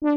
Well, 0.00 0.14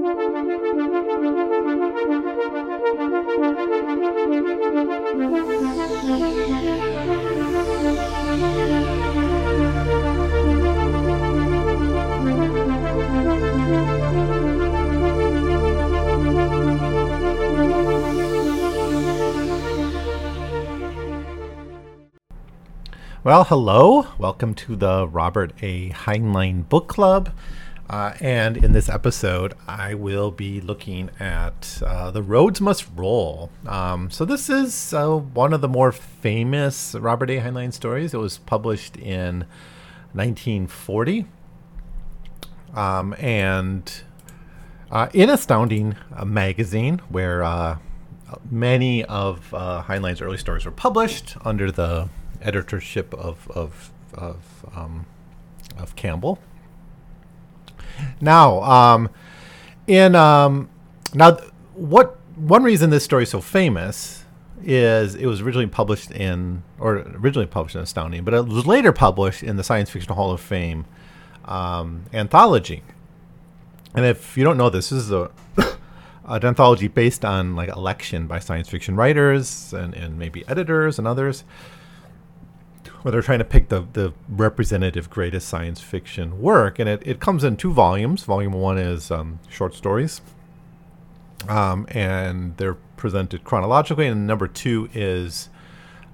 hello. 23.46 24.08
Welcome 24.20 24.54
to 24.56 24.76
the 24.76 25.08
Robert 25.08 25.54
A. 25.64 25.90
Heinlein 25.90 26.70
Book 26.70 26.88
Club. 26.88 27.32
Uh, 27.92 28.14
and 28.22 28.56
in 28.56 28.72
this 28.72 28.88
episode, 28.88 29.54
I 29.68 29.96
will 29.96 30.32
be 30.32 30.62
looking 30.62 31.10
at 31.20 31.84
uh, 31.86 32.10
The 32.10 32.24
Roads 32.24 32.62
Must 32.62 32.88
Roll. 32.96 33.52
Um, 33.68 34.10
so, 34.10 34.24
this 34.24 34.50
is 34.50 34.94
uh, 34.94 35.18
one 35.18 35.52
of 35.52 35.60
the 35.60 35.68
more 35.68 35.92
famous 35.92 36.96
Robert 36.96 37.30
A. 37.30 37.42
Heinlein 37.42 37.74
stories. 37.74 38.14
It 38.14 38.18
was 38.18 38.38
published 38.38 38.96
in 38.96 39.40
1940. 40.14 41.26
Um, 42.74 43.14
and 43.20 43.92
uh, 44.90 45.10
in 45.14 45.30
Astounding 45.30 45.98
uh, 46.16 46.24
magazine, 46.24 47.02
where 47.10 47.44
uh, 47.44 47.78
many 48.50 49.04
of 49.04 49.50
Heinlein's 49.52 50.22
early 50.22 50.38
stories 50.38 50.64
were 50.64 50.72
published 50.72 51.36
under 51.44 51.70
the 51.70 52.08
editorship 52.42 53.14
of 53.14 53.52
of 53.52 53.92
of, 54.14 54.66
um, 54.74 55.08
of 55.78 55.98
Campbell. 55.98 56.40
Now, 58.20 58.62
um, 58.62 59.10
in 59.88 60.16
um, 60.16 60.70
now, 61.14 61.38
what 61.74 62.18
one 62.36 62.64
reason 62.64 62.90
this 62.90 63.04
story 63.04 63.24
is 63.24 63.30
so 63.30 63.42
famous 63.42 64.26
is 64.64 65.16
it 65.16 65.26
was 65.26 65.42
originally 65.42 65.68
published 65.68 66.12
in, 66.12 66.64
or 66.80 66.98
originally 66.98 67.48
published 67.48 67.76
in 67.76 67.82
Astounding, 67.82 68.24
but 68.24 68.34
it 68.34 68.46
was 68.46 68.68
later 68.68 68.92
published 68.92 69.44
in 69.44 69.58
the 69.58 69.64
Science 69.64 69.90
Fiction 69.90 70.14
Hall 70.14 70.32
of 70.32 70.40
Fame 70.40 70.86
um, 71.46 72.06
anthology. 72.14 72.84
And 73.96 74.06
if 74.06 74.38
you 74.38 74.44
don't 74.44 74.58
know 74.58 74.70
this, 74.70 74.90
this 74.90 75.00
is 75.00 75.12
a 75.12 75.32
an 76.26 76.46
anthology 76.46 76.88
based 76.88 77.26
on 77.26 77.56
like 77.56 77.70
election 77.70 78.28
by 78.28 78.40
science 78.40 78.70
fiction 78.70 78.96
writers 78.96 79.74
and, 79.74 79.94
and 79.94 80.18
maybe 80.18 80.48
editors 80.48 80.98
and 80.98 81.08
others 81.08 81.44
where 83.02 83.12
they're 83.12 83.22
trying 83.22 83.40
to 83.40 83.46
pick 83.46 83.70
the, 83.70 83.86
the 83.94 84.14
representative 84.30 85.10
greatest 85.10 85.48
science 85.48 85.82
fiction 85.82 86.42
work. 86.42 86.80
And 86.80 86.88
it, 86.88 87.02
it 87.06 87.20
comes 87.20 87.44
in 87.44 87.58
two 87.58 87.74
volumes. 87.74 88.24
Volume 88.24 88.54
one 88.54 88.78
is 88.78 89.12
um, 89.12 89.40
short 89.50 89.74
stories, 89.74 90.22
um, 91.48 91.88
and 91.90 92.58
they're 92.58 92.78
presented 92.98 93.44
chronologically. 93.44 94.08
And 94.08 94.28
number 94.28 94.48
two 94.48 94.90
is 94.94 95.50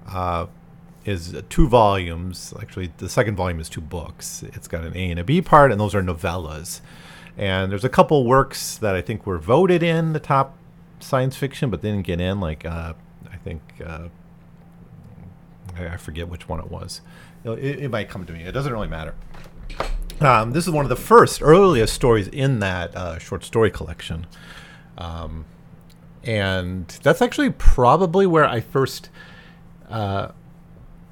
uh, 0.06 0.46
is 1.04 1.34
two 1.48 1.68
volumes. 1.68 2.54
Actually, 2.60 2.92
the 2.98 3.08
second 3.08 3.36
volume 3.36 3.60
is 3.60 3.68
two 3.68 3.80
books. 3.80 4.42
It's 4.42 4.68
got 4.68 4.84
an 4.84 4.96
A 4.96 5.10
and 5.10 5.20
a 5.20 5.24
B 5.24 5.40
part, 5.42 5.72
and 5.72 5.80
those 5.80 5.94
are 5.94 6.02
novellas. 6.02 6.80
And 7.36 7.70
there's 7.70 7.84
a 7.84 7.88
couple 7.88 8.26
works 8.26 8.76
that 8.78 8.96
I 8.96 9.00
think 9.00 9.26
were 9.26 9.38
voted 9.38 9.82
in 9.82 10.12
the 10.12 10.20
top 10.20 10.56
science 11.00 11.36
fiction, 11.36 11.70
but 11.70 11.82
they 11.82 11.90
didn't 11.90 12.06
get 12.06 12.20
in. 12.20 12.40
Like 12.40 12.64
uh, 12.64 12.94
I 13.30 13.36
think 13.36 13.62
uh, 13.84 14.08
I 15.86 15.96
forget 15.96 16.28
which 16.28 16.48
one 16.48 16.60
it 16.60 16.70
was. 16.70 17.00
It, 17.44 17.80
it 17.80 17.90
might 17.90 18.08
come 18.08 18.26
to 18.26 18.32
me. 18.32 18.42
It 18.42 18.52
doesn't 18.52 18.72
really 18.72 18.88
matter. 18.88 19.14
Um, 20.20 20.52
this 20.52 20.66
is 20.66 20.72
one 20.72 20.84
of 20.84 20.88
the 20.88 20.96
first, 20.96 21.42
earliest 21.42 21.94
stories 21.94 22.26
in 22.28 22.58
that 22.58 22.96
uh, 22.96 23.18
short 23.18 23.44
story 23.44 23.70
collection. 23.70 24.26
Um, 24.96 25.44
and 26.24 26.88
that's 27.02 27.22
actually 27.22 27.50
probably 27.50 28.26
where 28.26 28.44
I 28.44 28.60
first 28.60 29.10
uh, 29.88 30.32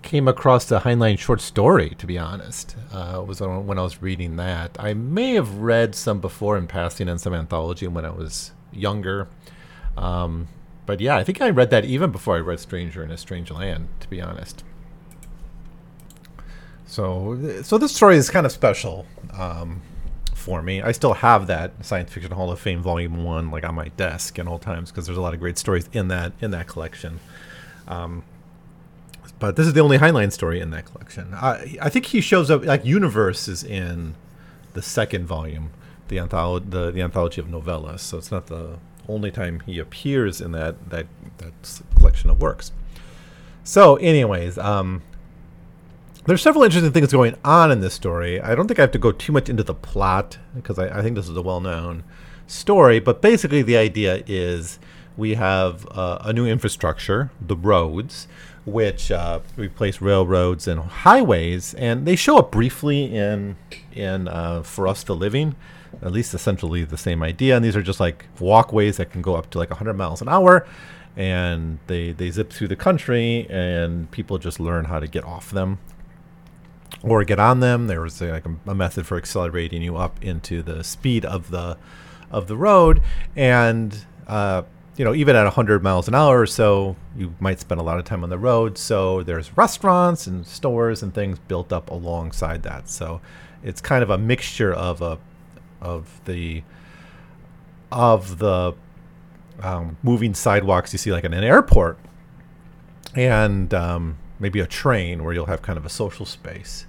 came 0.02 0.26
across 0.26 0.64
the 0.64 0.80
Heinlein 0.80 1.18
short 1.18 1.40
story, 1.40 1.90
to 1.98 2.06
be 2.06 2.18
honest. 2.18 2.76
Uh, 2.92 3.22
was 3.26 3.40
when 3.40 3.78
I 3.78 3.82
was 3.82 4.02
reading 4.02 4.36
that. 4.36 4.76
I 4.78 4.94
may 4.94 5.34
have 5.34 5.58
read 5.58 5.94
some 5.94 6.20
before 6.20 6.58
in 6.58 6.66
passing 6.66 7.08
in 7.08 7.18
some 7.18 7.32
anthology 7.32 7.86
when 7.86 8.04
I 8.04 8.10
was 8.10 8.52
younger. 8.72 9.28
Um, 9.96 10.48
but 10.86 11.00
yeah, 11.00 11.16
I 11.16 11.24
think 11.24 11.40
I 11.40 11.50
read 11.50 11.70
that 11.70 11.84
even 11.84 12.10
before 12.10 12.36
I 12.36 12.40
read 12.40 12.60
Stranger 12.60 13.02
in 13.02 13.10
a 13.10 13.16
Strange 13.16 13.50
Land, 13.50 13.88
to 14.00 14.08
be 14.08 14.20
honest. 14.20 14.64
So, 16.86 17.60
so 17.62 17.76
this 17.76 17.94
story 17.94 18.16
is 18.16 18.30
kind 18.30 18.46
of 18.46 18.52
special 18.52 19.06
um, 19.32 19.82
for 20.34 20.62
me. 20.62 20.80
I 20.80 20.92
still 20.92 21.14
have 21.14 21.48
that 21.48 21.84
Science 21.84 22.12
Fiction 22.12 22.30
Hall 22.32 22.50
of 22.50 22.60
Fame 22.60 22.80
Volume 22.80 23.24
One, 23.24 23.50
like 23.50 23.64
on 23.64 23.74
my 23.74 23.88
desk 23.88 24.38
in 24.38 24.46
old 24.46 24.62
times, 24.62 24.90
because 24.90 25.06
there's 25.06 25.18
a 25.18 25.20
lot 25.20 25.34
of 25.34 25.40
great 25.40 25.58
stories 25.58 25.90
in 25.92 26.08
that 26.08 26.32
in 26.40 26.52
that 26.52 26.68
collection. 26.68 27.18
Um, 27.88 28.22
but 29.38 29.56
this 29.56 29.66
is 29.66 29.72
the 29.72 29.80
only 29.80 29.98
Heinlein 29.98 30.32
story 30.32 30.60
in 30.60 30.70
that 30.70 30.86
collection. 30.86 31.34
I, 31.34 31.76
I 31.82 31.88
think 31.90 32.06
he 32.06 32.20
shows 32.20 32.50
up 32.50 32.64
like 32.64 32.84
Universe 32.84 33.48
is 33.48 33.62
in 33.62 34.14
the 34.72 34.82
second 34.82 35.26
volume, 35.26 35.70
the 36.08 36.18
anthology, 36.18 36.66
the, 36.68 36.90
the 36.90 37.02
anthology 37.02 37.40
of 37.40 37.48
novellas. 37.48 38.00
So 38.00 38.16
it's 38.16 38.30
not 38.30 38.46
the 38.46 38.78
only 39.08 39.30
time 39.30 39.60
he 39.66 39.78
appears 39.78 40.40
in 40.40 40.52
that 40.52 40.90
that 40.90 41.06
that 41.38 41.82
collection 41.96 42.30
of 42.30 42.40
works. 42.40 42.72
So, 43.64 43.96
anyways, 43.96 44.58
um, 44.58 45.02
there's 46.26 46.42
several 46.42 46.64
interesting 46.64 46.92
things 46.92 47.12
going 47.12 47.36
on 47.44 47.72
in 47.72 47.80
this 47.80 47.94
story. 47.94 48.40
I 48.40 48.54
don't 48.54 48.68
think 48.68 48.78
I 48.78 48.82
have 48.82 48.92
to 48.92 48.98
go 48.98 49.12
too 49.12 49.32
much 49.32 49.48
into 49.48 49.62
the 49.62 49.74
plot 49.74 50.38
because 50.54 50.78
I, 50.78 50.98
I 50.98 51.02
think 51.02 51.16
this 51.16 51.28
is 51.28 51.36
a 51.36 51.42
well-known 51.42 52.04
story. 52.46 53.00
But 53.00 53.22
basically, 53.22 53.62
the 53.62 53.76
idea 53.76 54.22
is 54.26 54.78
we 55.16 55.34
have 55.34 55.86
uh, 55.90 56.18
a 56.20 56.32
new 56.32 56.46
infrastructure, 56.46 57.30
the 57.40 57.56
roads, 57.56 58.28
which 58.64 59.10
uh, 59.10 59.40
replace 59.56 60.00
railroads 60.00 60.66
and 60.66 60.80
highways, 60.80 61.74
and 61.74 62.06
they 62.06 62.16
show 62.16 62.38
up 62.38 62.50
briefly 62.50 63.14
in 63.14 63.56
in 63.92 64.28
uh, 64.28 64.62
For 64.62 64.86
Us 64.88 65.02
the 65.04 65.14
Living 65.14 65.54
at 66.02 66.12
least 66.12 66.34
essentially 66.34 66.84
the 66.84 66.98
same 66.98 67.22
idea. 67.22 67.56
And 67.56 67.64
these 67.64 67.76
are 67.76 67.82
just 67.82 68.00
like 68.00 68.26
walkways 68.38 68.96
that 68.98 69.10
can 69.10 69.22
go 69.22 69.34
up 69.34 69.50
to 69.50 69.58
like 69.58 69.70
100 69.70 69.94
miles 69.94 70.22
an 70.22 70.28
hour. 70.28 70.66
And 71.16 71.78
they, 71.86 72.12
they 72.12 72.30
zip 72.30 72.52
through 72.52 72.68
the 72.68 72.76
country, 72.76 73.46
and 73.48 74.10
people 74.10 74.36
just 74.36 74.60
learn 74.60 74.84
how 74.84 75.00
to 75.00 75.06
get 75.06 75.24
off 75.24 75.50
them 75.50 75.78
or 77.02 77.24
get 77.24 77.38
on 77.38 77.60
them. 77.60 77.86
There 77.86 78.00
was 78.00 78.20
like 78.20 78.44
a, 78.46 78.56
a 78.66 78.74
method 78.74 79.06
for 79.06 79.16
accelerating 79.16 79.82
you 79.82 79.96
up 79.96 80.22
into 80.22 80.62
the 80.62 80.84
speed 80.84 81.24
of 81.24 81.50
the 81.50 81.78
of 82.30 82.48
the 82.48 82.56
road, 82.56 83.02
and 83.34 84.04
uh, 84.26 84.62
you 84.96 85.04
know 85.04 85.14
even 85.14 85.36
at 85.36 85.44
100 85.44 85.82
miles 85.82 86.08
an 86.08 86.14
hour 86.14 86.40
or 86.40 86.46
so, 86.46 86.96
you 87.16 87.34
might 87.40 87.60
spend 87.60 87.80
a 87.80 87.84
lot 87.84 87.98
of 87.98 88.04
time 88.04 88.22
on 88.22 88.30
the 88.30 88.38
road. 88.38 88.76
So 88.78 89.22
there's 89.22 89.56
restaurants 89.56 90.26
and 90.26 90.46
stores 90.46 91.02
and 91.02 91.14
things 91.14 91.38
built 91.38 91.72
up 91.72 91.90
alongside 91.90 92.62
that. 92.64 92.88
So 92.88 93.20
it's 93.62 93.80
kind 93.80 94.02
of 94.02 94.10
a 94.10 94.18
mixture 94.18 94.72
of 94.72 95.00
a 95.00 95.18
of 95.80 96.20
the 96.24 96.62
of 97.92 98.38
the 98.38 98.74
um, 99.62 99.96
moving 100.02 100.34
sidewalks 100.34 100.92
you 100.92 100.98
see 100.98 101.12
like 101.12 101.24
in 101.24 101.32
an 101.32 101.44
airport 101.44 101.98
and 103.14 103.72
um, 103.72 104.18
maybe 104.38 104.60
a 104.60 104.66
train 104.66 105.24
where 105.24 105.32
you'll 105.32 105.46
have 105.46 105.62
kind 105.62 105.78
of 105.78 105.86
a 105.86 105.88
social 105.88 106.26
space 106.26 106.86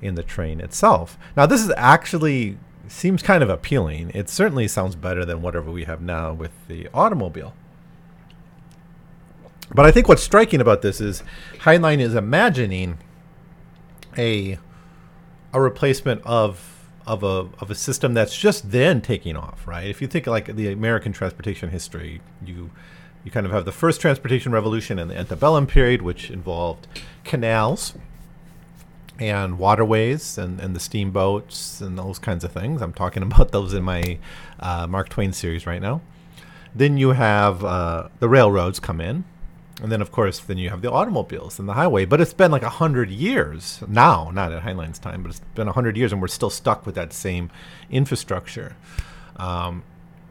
in 0.00 0.14
the 0.14 0.22
train 0.22 0.60
itself. 0.60 1.18
Now 1.36 1.46
this 1.46 1.62
is 1.62 1.70
actually 1.76 2.58
seems 2.88 3.22
kind 3.22 3.42
of 3.42 3.50
appealing. 3.50 4.10
It 4.14 4.28
certainly 4.28 4.68
sounds 4.68 4.94
better 4.94 5.24
than 5.24 5.42
whatever 5.42 5.70
we 5.70 5.84
have 5.84 6.00
now 6.00 6.32
with 6.32 6.52
the 6.68 6.88
automobile. 6.94 7.54
But 9.74 9.84
i 9.84 9.90
think 9.90 10.08
what's 10.08 10.22
striking 10.22 10.60
about 10.60 10.82
this 10.82 11.00
is 11.00 11.24
heinlein 11.60 11.98
is 11.98 12.14
imagining 12.14 12.98
a 14.16 14.58
a 15.52 15.60
replacement 15.60 16.22
of 16.24 16.75
of 17.06 17.22
a 17.22 17.48
of 17.60 17.70
a 17.70 17.74
system 17.74 18.14
that's 18.14 18.36
just 18.36 18.70
then 18.70 19.00
taking 19.00 19.36
off, 19.36 19.66
right? 19.66 19.86
If 19.86 20.02
you 20.02 20.08
think 20.08 20.26
like 20.26 20.56
the 20.56 20.72
American 20.72 21.12
transportation 21.12 21.70
history, 21.70 22.20
you 22.44 22.70
you 23.24 23.30
kind 23.30 23.46
of 23.46 23.52
have 23.52 23.64
the 23.64 23.72
first 23.72 24.00
transportation 24.00 24.52
revolution 24.52 24.98
and 24.98 25.10
the 25.10 25.16
antebellum 25.16 25.66
period, 25.66 26.02
which 26.02 26.30
involved 26.30 26.86
canals 27.24 27.94
and 29.18 29.58
waterways 29.58 30.38
and, 30.38 30.60
and 30.60 30.76
the 30.76 30.80
steamboats 30.80 31.80
and 31.80 31.98
those 31.98 32.18
kinds 32.18 32.44
of 32.44 32.52
things. 32.52 32.82
I'm 32.82 32.92
talking 32.92 33.22
about 33.24 33.52
those 33.52 33.72
in 33.72 33.82
my 33.82 34.18
uh, 34.60 34.86
Mark 34.86 35.08
Twain 35.08 35.32
series 35.32 35.66
right 35.66 35.82
now. 35.82 36.00
Then 36.74 36.98
you 36.98 37.10
have 37.10 37.64
uh, 37.64 38.08
the 38.20 38.28
railroads 38.28 38.78
come 38.78 39.00
in, 39.00 39.24
and 39.82 39.92
then, 39.92 40.00
of 40.00 40.10
course, 40.10 40.40
then 40.40 40.56
you 40.56 40.70
have 40.70 40.80
the 40.80 40.90
automobiles 40.90 41.58
and 41.58 41.68
the 41.68 41.74
highway. 41.74 42.06
But 42.06 42.20
it's 42.20 42.32
been 42.32 42.50
like 42.50 42.62
a 42.62 42.70
hundred 42.70 43.10
years 43.10 43.82
now, 43.86 44.30
not 44.32 44.52
at 44.52 44.62
Heinlein's 44.62 44.98
time, 44.98 45.22
but 45.22 45.30
it's 45.30 45.40
been 45.54 45.68
a 45.68 45.72
hundred 45.72 45.96
years, 45.96 46.12
and 46.12 46.20
we're 46.20 46.28
still 46.28 46.50
stuck 46.50 46.86
with 46.86 46.94
that 46.94 47.12
same 47.12 47.50
infrastructure. 47.90 48.76
Um, 49.36 49.82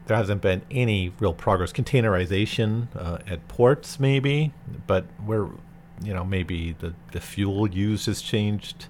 there 0.06 0.16
hasn't 0.16 0.42
been 0.42 0.62
any 0.70 1.12
real 1.20 1.32
progress. 1.32 1.72
Containerization 1.72 2.88
uh, 2.96 3.18
at 3.26 3.46
ports, 3.48 4.00
maybe, 4.00 4.52
but 4.86 5.04
we're, 5.24 5.48
you 6.02 6.14
know, 6.14 6.24
maybe 6.24 6.76
the, 6.78 6.94
the 7.12 7.20
fuel 7.20 7.68
used 7.68 8.06
has 8.06 8.22
changed 8.22 8.86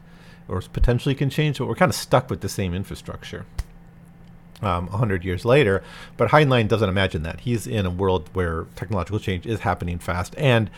or 0.49 0.61
potentially 0.61 1.14
can 1.14 1.29
change, 1.29 1.59
but 1.59 1.67
we're 1.67 1.75
kind 1.75 1.91
of 1.91 1.97
stuck 1.97 2.31
with 2.31 2.41
the 2.41 2.49
same 2.49 2.75
infrastructure. 2.75 3.44
Um, 4.62 4.87
100 4.88 5.25
years 5.25 5.44
later. 5.44 5.82
But 6.17 6.31
Heinlein 6.31 6.69
doesn't 6.69 6.88
imagine 6.88 7.23
that. 7.23 7.41
He's 7.41 7.67
in 7.67 7.87
a 7.87 7.91
world 7.91 8.31
where 8.32 8.67
technological 8.75 9.19
change 9.19 9.47
is 9.47 9.61
happening 9.61 9.99
fast 9.99 10.35
and 10.37 10.70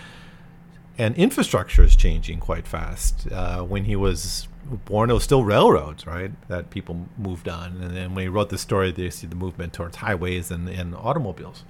and 1.01 1.15
infrastructure 1.15 1.85
is 1.85 1.95
changing 1.95 2.41
quite 2.41 2.67
fast. 2.67 3.31
Uh, 3.31 3.63
when 3.63 3.85
he 3.85 3.95
was 3.95 4.49
born, 4.85 5.11
it 5.11 5.13
was 5.15 5.23
still 5.23 5.45
railroads, 5.45 6.09
right? 6.09 6.33
That 6.49 6.71
people 6.71 7.07
moved 7.17 7.49
on. 7.49 7.81
And 7.81 7.97
then 7.97 8.17
when 8.17 8.23
he 8.23 8.29
wrote 8.29 8.49
the 8.49 8.59
story, 8.59 8.91
they 8.91 9.09
see 9.11 9.29
the 9.29 9.37
movement 9.37 9.73
towards 9.73 9.99
highways 9.99 10.51
and, 10.51 10.69
and 10.69 10.97
automobiles. 10.97 11.63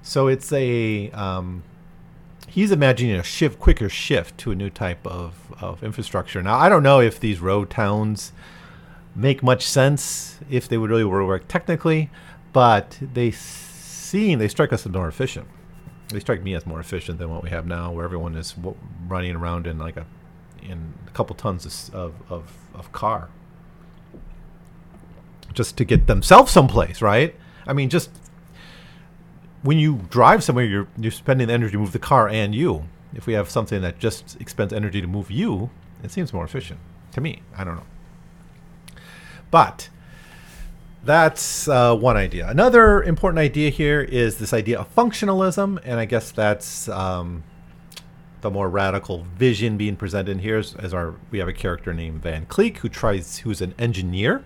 So 0.00 0.26
it's 0.26 0.50
a 0.52 1.10
um, 1.10 1.64
he's 2.48 2.70
imagining 2.70 3.16
a 3.16 3.22
shift, 3.22 3.60
quicker 3.60 3.88
shift 3.88 4.38
to 4.38 4.50
a 4.52 4.54
new 4.54 4.70
type 4.70 5.06
of, 5.06 5.52
of 5.60 5.82
infrastructure. 5.82 6.42
Now, 6.42 6.56
I 6.56 6.68
don't 6.68 6.82
know 6.82 7.00
if 7.00 7.20
these 7.20 7.40
road 7.40 7.68
towns 7.68 8.32
make 9.16 9.42
much 9.42 9.66
sense 9.66 10.38
if 10.48 10.68
they 10.68 10.78
would 10.78 10.90
really 10.90 11.04
work 11.04 11.48
technically, 11.48 12.10
but 12.52 12.98
they 13.00 13.30
seem 13.30 14.38
they 14.38 14.48
strike 14.48 14.72
us 14.72 14.86
as 14.86 14.92
more 14.92 15.08
efficient. 15.08 15.48
They 16.08 16.20
strike 16.20 16.42
me 16.42 16.54
as 16.54 16.66
more 16.66 16.78
efficient 16.78 17.18
than 17.18 17.30
what 17.30 17.42
we 17.42 17.50
have 17.50 17.66
now, 17.66 17.90
where 17.90 18.04
everyone 18.04 18.36
is 18.36 18.54
running 19.08 19.34
around 19.34 19.66
in 19.66 19.78
like 19.78 19.96
a 19.96 20.06
in 20.62 20.94
a 21.06 21.10
couple 21.10 21.34
tons 21.36 21.90
of, 21.94 22.14
of, 22.28 22.52
of 22.74 22.92
car 22.92 23.28
just 25.56 25.76
to 25.78 25.84
get 25.84 26.06
themselves 26.06 26.52
someplace, 26.52 27.00
right? 27.00 27.34
I 27.66 27.72
mean, 27.72 27.88
just 27.88 28.10
when 29.62 29.78
you 29.78 30.02
drive 30.10 30.44
somewhere, 30.44 30.64
you're 30.64 30.86
you're 30.96 31.10
spending 31.10 31.48
the 31.48 31.54
energy 31.54 31.72
to 31.72 31.78
move 31.78 31.92
the 31.92 31.98
car 31.98 32.28
and 32.28 32.54
you. 32.54 32.84
If 33.14 33.26
we 33.26 33.32
have 33.32 33.48
something 33.48 33.80
that 33.82 33.98
just 33.98 34.36
expends 34.40 34.72
energy 34.72 35.00
to 35.00 35.06
move 35.06 35.30
you, 35.30 35.70
it 36.04 36.12
seems 36.12 36.32
more 36.32 36.44
efficient 36.44 36.78
to 37.12 37.20
me. 37.20 37.42
I 37.56 37.64
don't 37.64 37.76
know, 37.76 37.86
but 39.50 39.88
that's 41.06 41.68
uh, 41.68 41.94
one 41.94 42.16
idea. 42.16 42.48
Another 42.48 43.02
important 43.02 43.38
idea 43.38 43.70
here 43.70 44.00
is 44.00 44.38
this 44.38 44.52
idea 44.52 44.78
of 44.80 44.94
functionalism, 44.94 45.78
and 45.84 46.00
I 46.00 46.04
guess 46.04 46.32
that's 46.32 46.88
um, 46.88 47.44
the 48.40 48.50
more 48.50 48.68
radical 48.68 49.24
vision 49.38 49.76
being 49.76 49.96
presented 49.96 50.40
here. 50.40 50.58
As, 50.58 50.74
as, 50.74 50.92
our 50.92 51.14
we 51.30 51.38
have 51.38 51.48
a 51.48 51.52
character 51.52 51.94
named 51.94 52.22
Van 52.22 52.46
Kleeck 52.46 52.78
who 52.78 52.88
tries, 52.88 53.38
who's 53.38 53.60
an 53.60 53.74
engineer, 53.78 54.44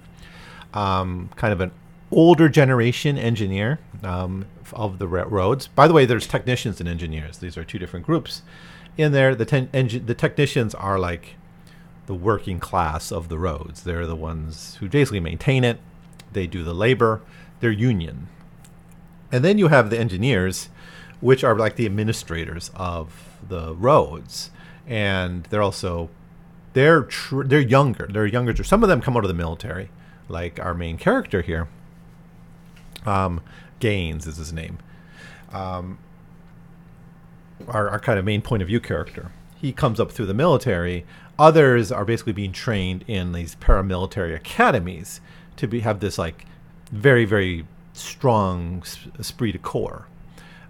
um, 0.74 1.30
kind 1.36 1.52
of 1.52 1.60
an 1.60 1.72
older 2.12 2.48
generation 2.48 3.16
engineer 3.16 3.78
um, 4.04 4.44
of 4.72 4.98
the 4.98 5.08
roads. 5.08 5.66
By 5.68 5.88
the 5.88 5.94
way, 5.94 6.04
there's 6.04 6.26
technicians 6.26 6.78
and 6.78 6.88
engineers. 6.88 7.38
These 7.38 7.56
are 7.56 7.64
two 7.64 7.78
different 7.78 8.04
groups. 8.04 8.42
In 8.98 9.12
there, 9.12 9.34
the 9.34 9.46
ten, 9.46 9.68
engi- 9.68 10.04
the 10.04 10.14
technicians 10.14 10.74
are 10.74 10.98
like 10.98 11.36
the 12.10 12.14
working 12.16 12.58
class 12.58 13.12
of 13.12 13.28
the 13.28 13.38
roads. 13.38 13.84
They're 13.84 14.04
the 14.04 14.16
ones 14.16 14.74
who 14.80 14.88
basically 14.88 15.20
maintain 15.20 15.62
it 15.62 15.78
they 16.32 16.48
do 16.48 16.64
the 16.64 16.74
labor, 16.74 17.20
they're 17.60 17.70
union. 17.70 18.26
And 19.30 19.44
then 19.44 19.58
you 19.58 19.68
have 19.68 19.90
the 19.90 19.98
engineers, 20.00 20.70
which 21.20 21.44
are 21.44 21.54
like 21.54 21.76
the 21.76 21.86
administrators 21.86 22.72
of 22.74 23.38
the 23.48 23.76
roads, 23.76 24.50
and 24.88 25.44
they're 25.44 25.62
also 25.62 26.10
they're 26.72 27.02
tr- 27.02 27.44
they're 27.44 27.60
younger. 27.60 28.08
They're 28.12 28.26
younger. 28.26 28.64
Some 28.64 28.82
of 28.82 28.88
them 28.88 29.00
come 29.00 29.16
out 29.16 29.22
of 29.22 29.28
the 29.28 29.34
military, 29.34 29.90
like 30.28 30.58
our 30.58 30.74
main 30.74 30.98
character 30.98 31.42
here. 31.42 31.68
Um, 33.06 33.40
Gaines 33.78 34.26
is 34.26 34.36
his 34.36 34.52
name. 34.52 34.78
Um, 35.52 35.98
our, 37.68 37.88
our 37.88 38.00
kind 38.00 38.18
of 38.18 38.24
main 38.24 38.42
point 38.42 38.62
of 38.62 38.66
view 38.66 38.80
character. 38.80 39.30
He 39.60 39.72
comes 39.72 40.00
up 40.00 40.12
through 40.12 40.26
the 40.26 40.34
military. 40.34 41.04
Others 41.38 41.92
are 41.92 42.04
basically 42.04 42.32
being 42.32 42.52
trained 42.52 43.04
in 43.06 43.32
these 43.32 43.54
paramilitary 43.56 44.34
academies 44.34 45.20
to 45.56 45.66
be 45.66 45.80
have 45.80 46.00
this 46.00 46.18
like 46.18 46.46
very 46.90 47.24
very 47.24 47.66
strong 47.92 48.82
esprit 49.18 49.52
de 49.52 49.58
corps 49.58 50.06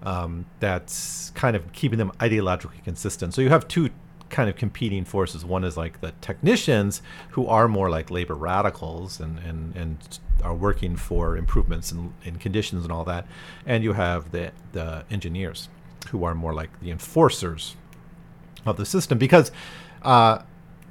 um, 0.03 0.47
that's 0.61 1.31
kind 1.35 1.55
of 1.55 1.73
keeping 1.73 1.99
them 1.99 2.11
ideologically 2.19 2.83
consistent. 2.85 3.35
So 3.35 3.43
you 3.43 3.51
have 3.51 3.69
two 3.69 3.91
kind 4.31 4.49
of 4.49 4.57
competing 4.57 5.05
forces. 5.05 5.45
One 5.45 5.65
is 5.65 5.77
like 5.77 6.01
the 6.01 6.13
technicians 6.21 7.03
who 7.31 7.47
are 7.47 7.69
more 7.69 7.91
like 7.91 8.11
labor 8.11 8.35
radicals 8.35 9.21
and, 9.21 9.39
and, 9.41 9.77
and 9.77 10.19
are 10.43 10.55
working 10.55 10.97
for 10.97 11.37
improvements 11.37 11.93
in, 11.93 12.15
in 12.25 12.37
conditions 12.37 12.85
and 12.85 12.93
all 12.93 13.05
that. 13.05 13.27
And 13.67 13.85
you 13.85 13.93
have 13.93 14.31
the, 14.31 14.53
the 14.73 15.05
engineers 15.11 15.69
who 16.11 16.25
are 16.25 16.35
more 16.35 16.55
like 16.55 16.81
the 16.81 16.91
enforcers 16.91 17.77
of 18.67 18.77
the 18.77 18.87
system 18.87 19.19
because 19.19 19.51
uh, 20.03 20.43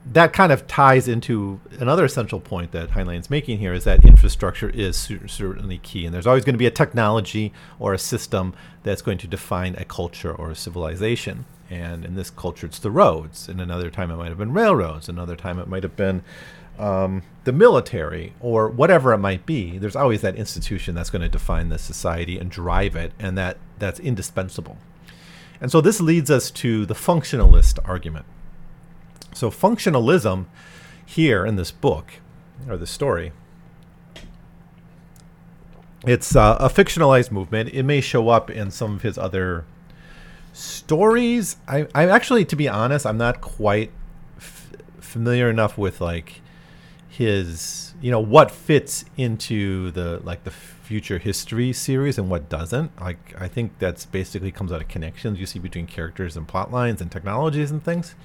that 0.05 0.33
kind 0.33 0.51
of 0.51 0.65
ties 0.67 1.07
into 1.07 1.59
another 1.79 2.05
essential 2.05 2.39
point 2.39 2.71
that 2.71 2.91
Heinlein's 2.91 3.29
making 3.29 3.59
here 3.59 3.73
is 3.73 3.83
that 3.83 4.03
infrastructure 4.03 4.69
is 4.69 4.97
certainly 5.27 5.77
key. 5.79 6.05
And 6.05 6.13
there's 6.13 6.25
always 6.25 6.45
going 6.45 6.55
to 6.55 6.59
be 6.59 6.65
a 6.65 6.71
technology 6.71 7.53
or 7.77 7.93
a 7.93 7.99
system 7.99 8.53
that's 8.83 9.01
going 9.01 9.17
to 9.19 9.27
define 9.27 9.75
a 9.75 9.85
culture 9.85 10.33
or 10.33 10.49
a 10.49 10.55
civilization. 10.55 11.45
And 11.69 12.05
in 12.05 12.15
this 12.15 12.31
culture, 12.31 12.65
it's 12.65 12.79
the 12.79 12.89
roads. 12.89 13.47
In 13.47 13.59
another 13.59 13.91
time, 13.91 14.09
it 14.09 14.15
might 14.15 14.29
have 14.29 14.37
been 14.37 14.53
railroads. 14.53 15.09
Another 15.09 15.35
time, 15.35 15.59
it 15.59 15.67
might 15.67 15.83
have 15.83 15.95
been 15.95 16.23
um, 16.79 17.21
the 17.43 17.51
military 17.51 18.33
or 18.39 18.69
whatever 18.69 19.13
it 19.13 19.19
might 19.19 19.45
be. 19.45 19.77
There's 19.77 19.95
always 19.95 20.21
that 20.21 20.35
institution 20.35 20.95
that's 20.95 21.11
going 21.11 21.21
to 21.21 21.29
define 21.29 21.69
the 21.69 21.77
society 21.77 22.39
and 22.39 22.49
drive 22.49 22.95
it. 22.95 23.11
And 23.19 23.37
that, 23.37 23.57
that's 23.77 23.99
indispensable. 23.99 24.77
And 25.61 25.71
so 25.71 25.81
this 25.81 25.99
leads 25.99 26.31
us 26.31 26.51
to 26.51 26.85
the 26.85 26.93
functionalist 26.93 27.79
argument 27.85 28.25
so 29.33 29.51
functionalism 29.51 30.45
here 31.05 31.45
in 31.45 31.55
this 31.55 31.71
book 31.71 32.13
or 32.67 32.77
the 32.77 32.87
story 32.87 33.31
it's 36.05 36.35
uh, 36.35 36.55
a 36.59 36.69
fictionalized 36.69 37.29
movement. 37.31 37.69
It 37.73 37.83
may 37.83 37.99
show 37.99 38.29
up 38.29 38.49
in 38.49 38.71
some 38.71 38.95
of 38.95 39.01
his 39.01 39.17
other 39.17 39.65
stories. 40.53 41.57
I, 41.67 41.87
I 41.93 42.07
actually, 42.07 42.45
to 42.45 42.55
be 42.55 42.69
honest, 42.69 43.05
I'm 43.05 43.17
not 43.17 43.41
quite 43.41 43.91
f- 44.37 44.71
familiar 44.99 45.49
enough 45.49 45.77
with 45.77 45.99
like 45.99 46.41
his, 47.19 47.93
you 48.01 48.09
know, 48.09 48.21
what 48.21 48.49
fits 48.49 49.03
into 49.17 49.91
the 49.91 50.21
like 50.23 50.45
the 50.45 50.51
future 50.51 51.17
history 51.17 51.73
series 51.73 52.17
and 52.17 52.29
what 52.29 52.47
doesn't. 52.47 52.97
Like, 53.01 53.35
I 53.37 53.49
think 53.49 53.73
that's 53.77 54.05
basically 54.05 54.53
comes 54.53 54.71
out 54.71 54.79
of 54.79 54.87
connections 54.87 55.37
you 55.37 55.45
see 55.45 55.59
between 55.59 55.85
characters 55.85 56.37
and 56.37 56.47
plot 56.47 56.71
lines 56.71 57.01
and 57.01 57.11
technologies 57.11 57.71
and 57.71 57.83
things. 57.83 58.15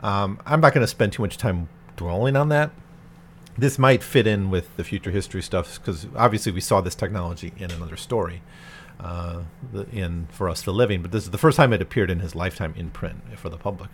Um, 0.00 0.40
I'm 0.46 0.62
not 0.62 0.72
going 0.72 0.80
to 0.80 0.88
spend 0.88 1.12
too 1.12 1.20
much 1.20 1.36
time 1.36 1.68
dwelling 1.96 2.34
on 2.34 2.48
that. 2.48 2.70
This 3.58 3.78
might 3.78 4.02
fit 4.02 4.26
in 4.26 4.48
with 4.48 4.74
the 4.78 4.84
future 4.84 5.10
history 5.10 5.42
stuff 5.42 5.78
because 5.78 6.06
obviously 6.16 6.50
we 6.50 6.62
saw 6.62 6.80
this 6.80 6.94
technology 6.94 7.52
in 7.58 7.70
another 7.72 7.96
story, 7.98 8.40
uh, 8.98 9.42
in 9.92 10.28
For 10.32 10.48
Us 10.48 10.62
the 10.62 10.72
Living, 10.72 11.02
but 11.02 11.12
this 11.12 11.24
is 11.24 11.30
the 11.30 11.36
first 11.36 11.58
time 11.58 11.74
it 11.74 11.82
appeared 11.82 12.10
in 12.10 12.20
his 12.20 12.34
lifetime 12.34 12.72
in 12.74 12.88
print 12.88 13.18
for 13.36 13.50
the 13.50 13.58
public. 13.58 13.90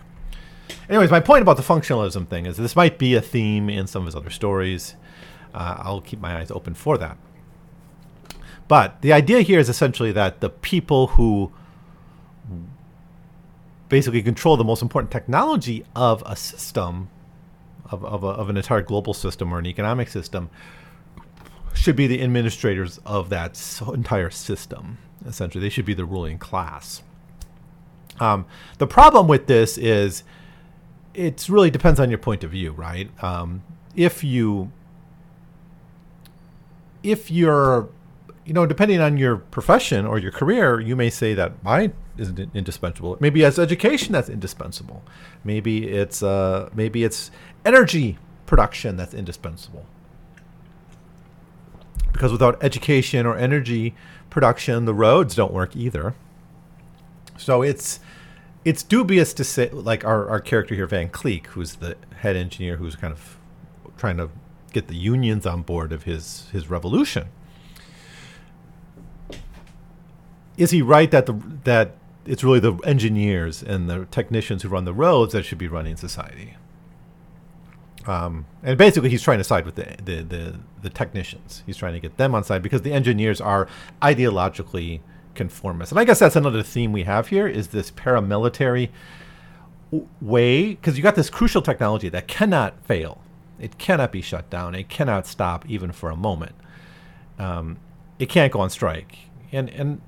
Anyways, 0.88 1.10
my 1.10 1.20
point 1.20 1.42
about 1.42 1.56
the 1.56 1.62
functionalism 1.62 2.26
thing 2.28 2.46
is 2.46 2.56
this 2.56 2.76
might 2.76 2.98
be 2.98 3.14
a 3.14 3.20
theme 3.20 3.70
in 3.70 3.86
some 3.86 4.02
of 4.02 4.06
his 4.06 4.16
other 4.16 4.30
stories. 4.30 4.96
Uh, 5.54 5.76
I'll 5.78 6.00
keep 6.00 6.20
my 6.20 6.38
eyes 6.38 6.50
open 6.50 6.74
for 6.74 6.98
that. 6.98 7.16
But 8.68 9.02
the 9.02 9.12
idea 9.12 9.40
here 9.40 9.58
is 9.58 9.68
essentially 9.68 10.12
that 10.12 10.40
the 10.40 10.50
people 10.50 11.08
who 11.08 11.52
basically 13.88 14.22
control 14.22 14.56
the 14.56 14.64
most 14.64 14.80
important 14.80 15.10
technology 15.10 15.84
of 15.96 16.22
a 16.24 16.36
system, 16.36 17.10
of, 17.90 18.04
of, 18.04 18.22
a, 18.22 18.28
of 18.28 18.48
an 18.48 18.56
entire 18.56 18.82
global 18.82 19.12
system 19.12 19.52
or 19.52 19.58
an 19.58 19.66
economic 19.66 20.08
system, 20.08 20.48
should 21.74 21.96
be 21.96 22.06
the 22.06 22.22
administrators 22.22 23.00
of 23.04 23.28
that 23.30 23.60
entire 23.92 24.30
system. 24.30 24.98
Essentially, 25.26 25.60
they 25.60 25.68
should 25.68 25.84
be 25.84 25.94
the 25.94 26.04
ruling 26.04 26.38
class. 26.38 27.02
Um, 28.20 28.46
the 28.78 28.86
problem 28.86 29.26
with 29.28 29.46
this 29.46 29.76
is 29.78 30.22
it 31.14 31.48
really 31.48 31.70
depends 31.70 31.98
on 32.00 32.10
your 32.10 32.18
point 32.18 32.44
of 32.44 32.50
view, 32.50 32.72
right? 32.72 33.10
Um, 33.22 33.62
if 33.94 34.22
you 34.24 34.70
if 37.02 37.30
you're 37.30 37.88
you 38.50 38.54
know, 38.54 38.66
depending 38.66 39.00
on 39.00 39.16
your 39.16 39.36
profession 39.36 40.04
or 40.04 40.18
your 40.18 40.32
career, 40.32 40.80
you 40.80 40.96
may 40.96 41.08
say 41.08 41.34
that 41.34 41.62
mine 41.62 41.92
isn't 42.18 42.50
indispensable. 42.52 43.16
Maybe 43.20 43.44
as 43.44 43.60
education 43.60 44.12
that's 44.12 44.28
indispensable. 44.28 45.04
Maybe 45.44 45.88
it's 45.88 46.20
uh, 46.20 46.68
maybe 46.74 47.04
it's 47.04 47.30
energy 47.64 48.18
production 48.46 48.96
that's 48.96 49.14
indispensable. 49.14 49.86
Because 52.12 52.32
without 52.32 52.60
education 52.60 53.24
or 53.24 53.36
energy 53.36 53.94
production, 54.30 54.84
the 54.84 54.94
roads 54.94 55.36
don't 55.36 55.52
work 55.52 55.76
either. 55.76 56.14
So 57.36 57.62
it's 57.62 58.00
it's 58.64 58.82
dubious 58.82 59.32
to 59.34 59.44
say 59.44 59.70
like 59.70 60.04
our, 60.04 60.28
our 60.28 60.40
character 60.40 60.74
here, 60.74 60.86
Van 60.86 61.08
Kleeck, 61.08 61.46
who's 61.48 61.76
the 61.76 61.96
head 62.18 62.36
engineer 62.36 62.76
who's 62.76 62.96
kind 62.96 63.12
of 63.12 63.38
trying 63.96 64.16
to 64.16 64.30
get 64.72 64.88
the 64.88 64.96
unions 64.96 65.46
on 65.46 65.62
board 65.62 65.92
of 65.92 66.04
his 66.04 66.48
his 66.52 66.70
revolution 66.70 67.28
is 70.60 70.70
he 70.70 70.82
right 70.82 71.10
that 71.10 71.26
the 71.26 71.32
that 71.64 71.96
it's 72.26 72.44
really 72.44 72.60
the 72.60 72.74
engineers 72.84 73.62
and 73.62 73.88
the 73.88 74.04
technicians 74.10 74.62
who 74.62 74.68
run 74.68 74.84
the 74.84 74.92
roads 74.92 75.32
that 75.32 75.44
should 75.44 75.58
be 75.58 75.66
running 75.66 75.96
society? 75.96 76.54
Um, 78.06 78.46
and 78.62 78.76
basically, 78.76 79.08
he's 79.08 79.22
trying 79.22 79.38
to 79.38 79.44
side 79.44 79.64
with 79.64 79.74
the, 79.74 79.96
the, 80.02 80.22
the, 80.22 80.60
the 80.82 80.90
technicians. 80.90 81.62
He's 81.66 81.76
trying 81.76 81.94
to 81.94 82.00
get 82.00 82.16
them 82.16 82.34
on 82.34 82.44
side 82.44 82.62
because 82.62 82.82
the 82.82 82.92
engineers 82.92 83.40
are 83.40 83.68
ideologically 84.02 85.00
conformist. 85.34 85.92
And 85.92 85.98
I 85.98 86.04
guess 86.04 86.18
that's 86.18 86.36
another 86.36 86.62
theme 86.62 86.92
we 86.92 87.04
have 87.04 87.28
here 87.28 87.46
is 87.46 87.68
this 87.68 87.90
paramilitary 87.90 88.90
way 90.20 90.70
because 90.70 90.96
you 90.96 91.02
got 91.02 91.16
this 91.16 91.30
crucial 91.30 91.62
technology 91.62 92.08
that 92.08 92.28
cannot 92.28 92.84
fail. 92.84 93.22
It 93.58 93.78
cannot 93.78 94.12
be 94.12 94.22
shut 94.22 94.48
down. 94.48 94.74
It 94.74 94.88
cannot 94.88 95.26
stop 95.26 95.68
even 95.68 95.92
for 95.92 96.10
a 96.10 96.16
moment. 96.16 96.54
Um, 97.38 97.78
it 98.18 98.28
can't 98.28 98.52
go 98.52 98.60
on 98.60 98.70
strike. 98.70 99.18
And 99.52 99.68
and 99.70 100.00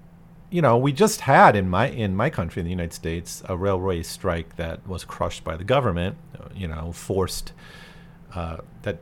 you 0.51 0.61
know, 0.61 0.77
we 0.77 0.93
just 0.93 1.23
had 1.23 1.57
in 1.57 1.69
my 1.69 1.89
in 1.89 2.15
my 2.15 2.31
country, 2.31 2.61
in 2.61 2.65
the 2.65 2.71
United 2.71 2.93
States, 2.93 3.43
a 3.49 3.57
railway 3.57 4.03
strike 4.03 4.57
that 4.57 4.87
was 4.87 5.05
crushed 5.05 5.45
by 5.45 5.57
the 5.57 5.65
government. 5.65 6.17
You 6.55 6.69
know, 6.69 6.93
forced 6.93 7.53
uh, 8.35 8.59
that. 8.83 8.99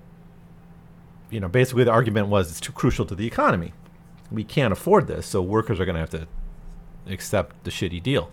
You 1.31 1.39
know, 1.39 1.49
basically 1.49 1.85
the 1.85 1.93
argument 1.93 2.27
was 2.27 2.51
it's 2.51 2.61
too 2.61 2.73
crucial 2.73 3.07
to 3.07 3.15
the 3.15 3.27
economy. 3.27 3.73
We 4.31 4.45
can't 4.45 4.73
afford 4.73 5.07
this, 5.07 5.27
so 5.27 5.43
workers 5.43 5.81
are 5.81 5.85
going 5.85 5.95
to 5.95 6.01
have 6.01 6.11
to 6.11 6.27
accept 7.07 7.65
the 7.65 7.71
shitty 7.71 8.03
deal. 8.03 8.31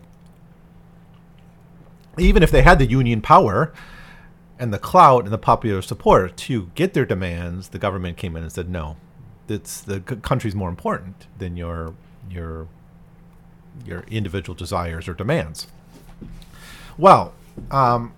Even 2.17 2.43
if 2.43 2.51
they 2.51 2.61
had 2.61 2.79
the 2.79 2.85
union 2.85 3.21
power 3.21 3.73
and 4.59 4.73
the 4.73 4.79
clout 4.79 5.23
and 5.23 5.33
the 5.33 5.37
popular 5.37 5.81
support 5.81 6.35
to 6.37 6.71
get 6.75 6.93
their 6.93 7.05
demands, 7.05 7.69
the 7.69 7.79
government 7.79 8.17
came 8.17 8.35
in 8.35 8.43
and 8.43 8.51
said 8.51 8.69
no. 8.69 8.97
It's 9.47 9.81
the 9.81 10.01
country's 10.01 10.55
more 10.55 10.69
important 10.69 11.27
than 11.37 11.55
your 11.55 11.93
your 12.29 12.67
your 13.85 14.03
individual 14.09 14.55
desires 14.55 15.07
or 15.07 15.13
demands. 15.13 15.67
Well, 16.97 17.33
um, 17.71 18.13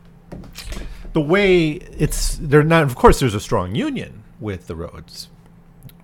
the 1.13 1.21
way 1.21 1.71
it's 1.71 2.37
they're 2.37 2.63
not. 2.63 2.83
Of 2.83 2.95
course, 2.95 3.19
there's 3.19 3.35
a 3.35 3.39
strong 3.39 3.75
union 3.75 4.23
with 4.39 4.67
the 4.67 4.75
roads, 4.75 5.29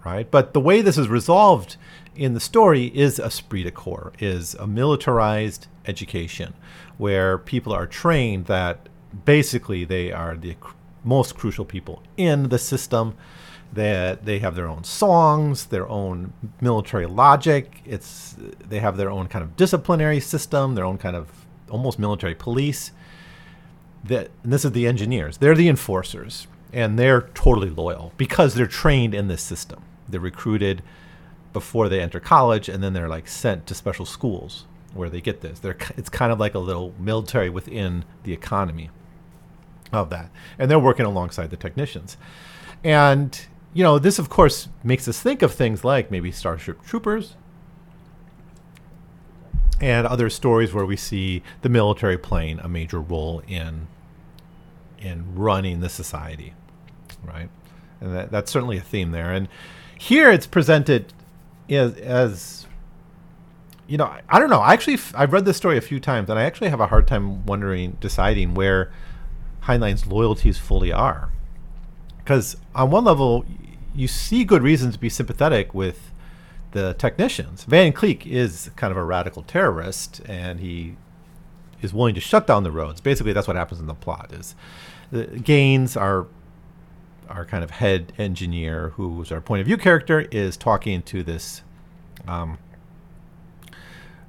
right? 0.05 0.29
But 0.29 0.53
the 0.53 0.61
way 0.61 0.81
this 0.81 0.97
is 0.97 1.09
resolved 1.09 1.75
in 2.15 2.33
the 2.33 2.39
story 2.39 2.85
is 2.95 3.19
esprit 3.19 3.63
de 3.63 3.71
corps, 3.71 4.13
is 4.19 4.53
a 4.55 4.67
militarized 4.67 5.67
education 5.85 6.53
where 6.97 7.37
people 7.37 7.73
are 7.73 7.87
trained 7.87 8.45
that 8.45 8.87
basically 9.25 9.83
they 9.83 10.11
are 10.11 10.37
the 10.37 10.55
most 11.03 11.35
crucial 11.35 11.65
people 11.65 12.01
in 12.17 12.49
the 12.49 12.57
system 12.57 13.15
that 13.73 14.25
they 14.25 14.39
have 14.39 14.55
their 14.55 14.67
own 14.67 14.83
songs, 14.83 15.65
their 15.65 15.87
own 15.89 16.33
military 16.61 17.05
logic. 17.05 17.81
It's 17.85 18.35
they 18.59 18.79
have 18.79 18.95
their 18.95 19.11
own 19.11 19.27
kind 19.27 19.43
of 19.43 19.57
disciplinary 19.57 20.19
system, 20.19 20.75
their 20.75 20.85
own 20.85 20.97
kind 20.97 21.15
of 21.15 21.29
almost 21.69 21.99
military 21.99 22.35
police. 22.35 22.91
That 24.03 24.31
and 24.43 24.53
this 24.53 24.63
is 24.63 24.71
the 24.71 24.87
engineers. 24.87 25.37
They're 25.37 25.55
the 25.55 25.67
enforcers, 25.67 26.47
and 26.71 26.97
they're 26.97 27.21
totally 27.33 27.69
loyal 27.69 28.13
because 28.17 28.53
they're 28.53 28.67
trained 28.67 29.13
in 29.13 29.27
this 29.27 29.41
system. 29.41 29.83
They're 30.07 30.19
recruited 30.19 30.83
before 31.53 31.89
they 31.89 32.01
enter 32.01 32.19
college, 32.19 32.69
and 32.69 32.83
then 32.83 32.93
they're 32.93 33.09
like 33.09 33.27
sent 33.27 33.65
to 33.67 33.75
special 33.75 34.05
schools 34.05 34.65
where 34.93 35.09
they 35.09 35.21
get 35.21 35.41
this. 35.41 35.59
They're 35.59 35.77
it's 35.97 36.09
kind 36.09 36.31
of 36.31 36.39
like 36.39 36.55
a 36.55 36.59
little 36.59 36.93
military 36.99 37.49
within 37.49 38.05
the 38.23 38.33
economy 38.33 38.89
of 39.91 40.09
that, 40.09 40.29
and 40.57 40.69
they're 40.69 40.79
working 40.79 41.05
alongside 41.05 41.49
the 41.49 41.57
technicians. 41.57 42.17
And 42.83 43.39
you 43.73 43.83
know, 43.83 43.99
this 43.99 44.19
of 44.19 44.29
course 44.29 44.69
makes 44.83 45.07
us 45.07 45.19
think 45.19 45.41
of 45.41 45.53
things 45.53 45.83
like 45.83 46.11
maybe 46.11 46.31
Starship 46.31 46.83
Troopers 46.83 47.35
and 49.81 50.07
other 50.07 50.29
stories 50.29 50.73
where 50.73 50.85
we 50.85 50.95
see 50.95 51.43
the 51.61 51.69
military 51.69 52.17
playing 52.17 52.59
a 52.59 52.67
major 52.67 52.99
role 52.99 53.41
in 53.47 53.87
in 54.97 55.35
running 55.35 55.81
the 55.81 55.89
society, 55.89 56.53
right? 57.23 57.49
And 58.01 58.15
that, 58.15 58.31
that's 58.31 58.51
certainly 58.51 58.77
a 58.77 58.81
theme 58.81 59.11
there. 59.11 59.31
And 59.31 59.47
here 59.97 60.31
it's 60.31 60.47
presented 60.47 61.13
as, 61.69 61.95
as 61.97 62.67
you 63.87 63.97
know, 63.97 64.13
I, 64.29 64.39
don't 64.39 64.49
know. 64.49 64.59
I 64.59 64.73
actually 64.73 64.97
I've 65.13 65.33
read 65.33 65.45
this 65.45 65.57
story 65.57 65.77
a 65.77 65.81
few 65.81 65.99
times, 65.99 66.29
and 66.29 66.39
I 66.39 66.43
actually 66.43 66.69
have 66.69 66.79
a 66.79 66.87
hard 66.87 67.07
time 67.07 67.45
wondering, 67.45 67.97
deciding 67.99 68.53
where 68.53 68.91
Heinlein's 69.63 70.07
loyalties 70.07 70.57
fully 70.57 70.91
are. 70.91 71.31
Because 72.17 72.57
on 72.73 72.89
one 72.89 73.03
level, 73.03 73.45
you 73.93 74.07
see 74.07 74.43
good 74.43 74.63
reasons 74.63 74.95
to 74.95 74.99
be 74.99 75.09
sympathetic 75.09 75.73
with 75.73 76.11
the 76.71 76.93
technicians. 76.95 77.63
Van 77.63 77.93
Kleeck 77.93 78.25
is 78.25 78.71
kind 78.75 78.91
of 78.91 78.97
a 78.97 79.03
radical 79.03 79.43
terrorist, 79.43 80.21
and 80.25 80.59
he 80.59 80.97
is 81.81 81.93
willing 81.93 82.15
to 82.15 82.21
shut 82.21 82.47
down 82.47 82.63
the 82.63 82.71
roads. 82.71 83.01
Basically, 83.01 83.33
that's 83.33 83.47
what 83.47 83.55
happens 83.55 83.79
in 83.79 83.85
the 83.85 83.93
plot. 83.93 84.31
Is 84.33 84.55
the 85.11 85.25
Gaines 85.25 85.95
our 85.95 86.27
our 87.29 87.45
kind 87.45 87.63
of 87.63 87.71
head 87.71 88.13
engineer, 88.17 88.89
who's 88.95 89.31
our 89.31 89.41
point 89.41 89.61
of 89.61 89.67
view 89.67 89.77
character, 89.77 90.21
is 90.31 90.57
talking 90.57 91.01
to 91.03 91.23
this. 91.23 91.61
Um, 92.27 92.57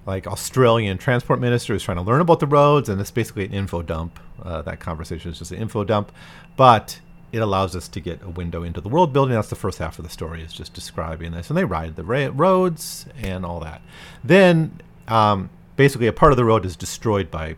like 0.07 0.27
Australian 0.27 0.99
transport 0.99 1.41
minister 1.41 1.73
who's 1.73 1.83
trying 1.83 1.97
to 1.97 2.03
learn 2.03 2.21
about 2.21 2.39
the 2.39 2.47
roads, 2.47 2.89
and 2.89 3.01
it's 3.01 3.11
basically 3.11 3.45
an 3.45 3.53
info 3.53 3.83
dump. 3.83 4.21
Uh, 4.41 4.63
that 4.63 4.79
conversation 4.79 5.33
is 5.33 5.39
just 5.39 5.51
an 5.51 5.59
info 5.59 5.83
dump, 5.83 6.13
but 6.57 7.01
it 7.33 7.39
allows 7.39 7.75
us 7.75 7.89
to 7.89 8.01
get 8.01 8.23
a 8.23 8.31
window 8.31 8.63
into 8.63 8.81
the 8.81 8.89
world 8.89 9.13
building. 9.13 9.35
That's 9.35 9.51
the 9.51 9.57
first 9.57 9.79
half 9.79 9.99
of 9.99 10.05
the 10.05 10.11
story 10.11 10.43
is 10.43 10.53
just 10.53 10.73
describing 10.73 11.33
this, 11.33 11.51
and 11.51 11.57
they 11.57 11.65
ride 11.65 11.97
the 11.97 12.05
ra- 12.05 12.31
roads 12.33 13.07
and 13.21 13.45
all 13.45 13.59
that. 13.61 13.83
Then, 14.23 14.81
um, 15.09 15.51
basically, 15.75 16.07
a 16.07 16.13
part 16.13 16.33
of 16.33 16.37
the 16.37 16.45
road 16.45 16.65
is 16.65 16.77
destroyed 16.77 17.31
by 17.31 17.57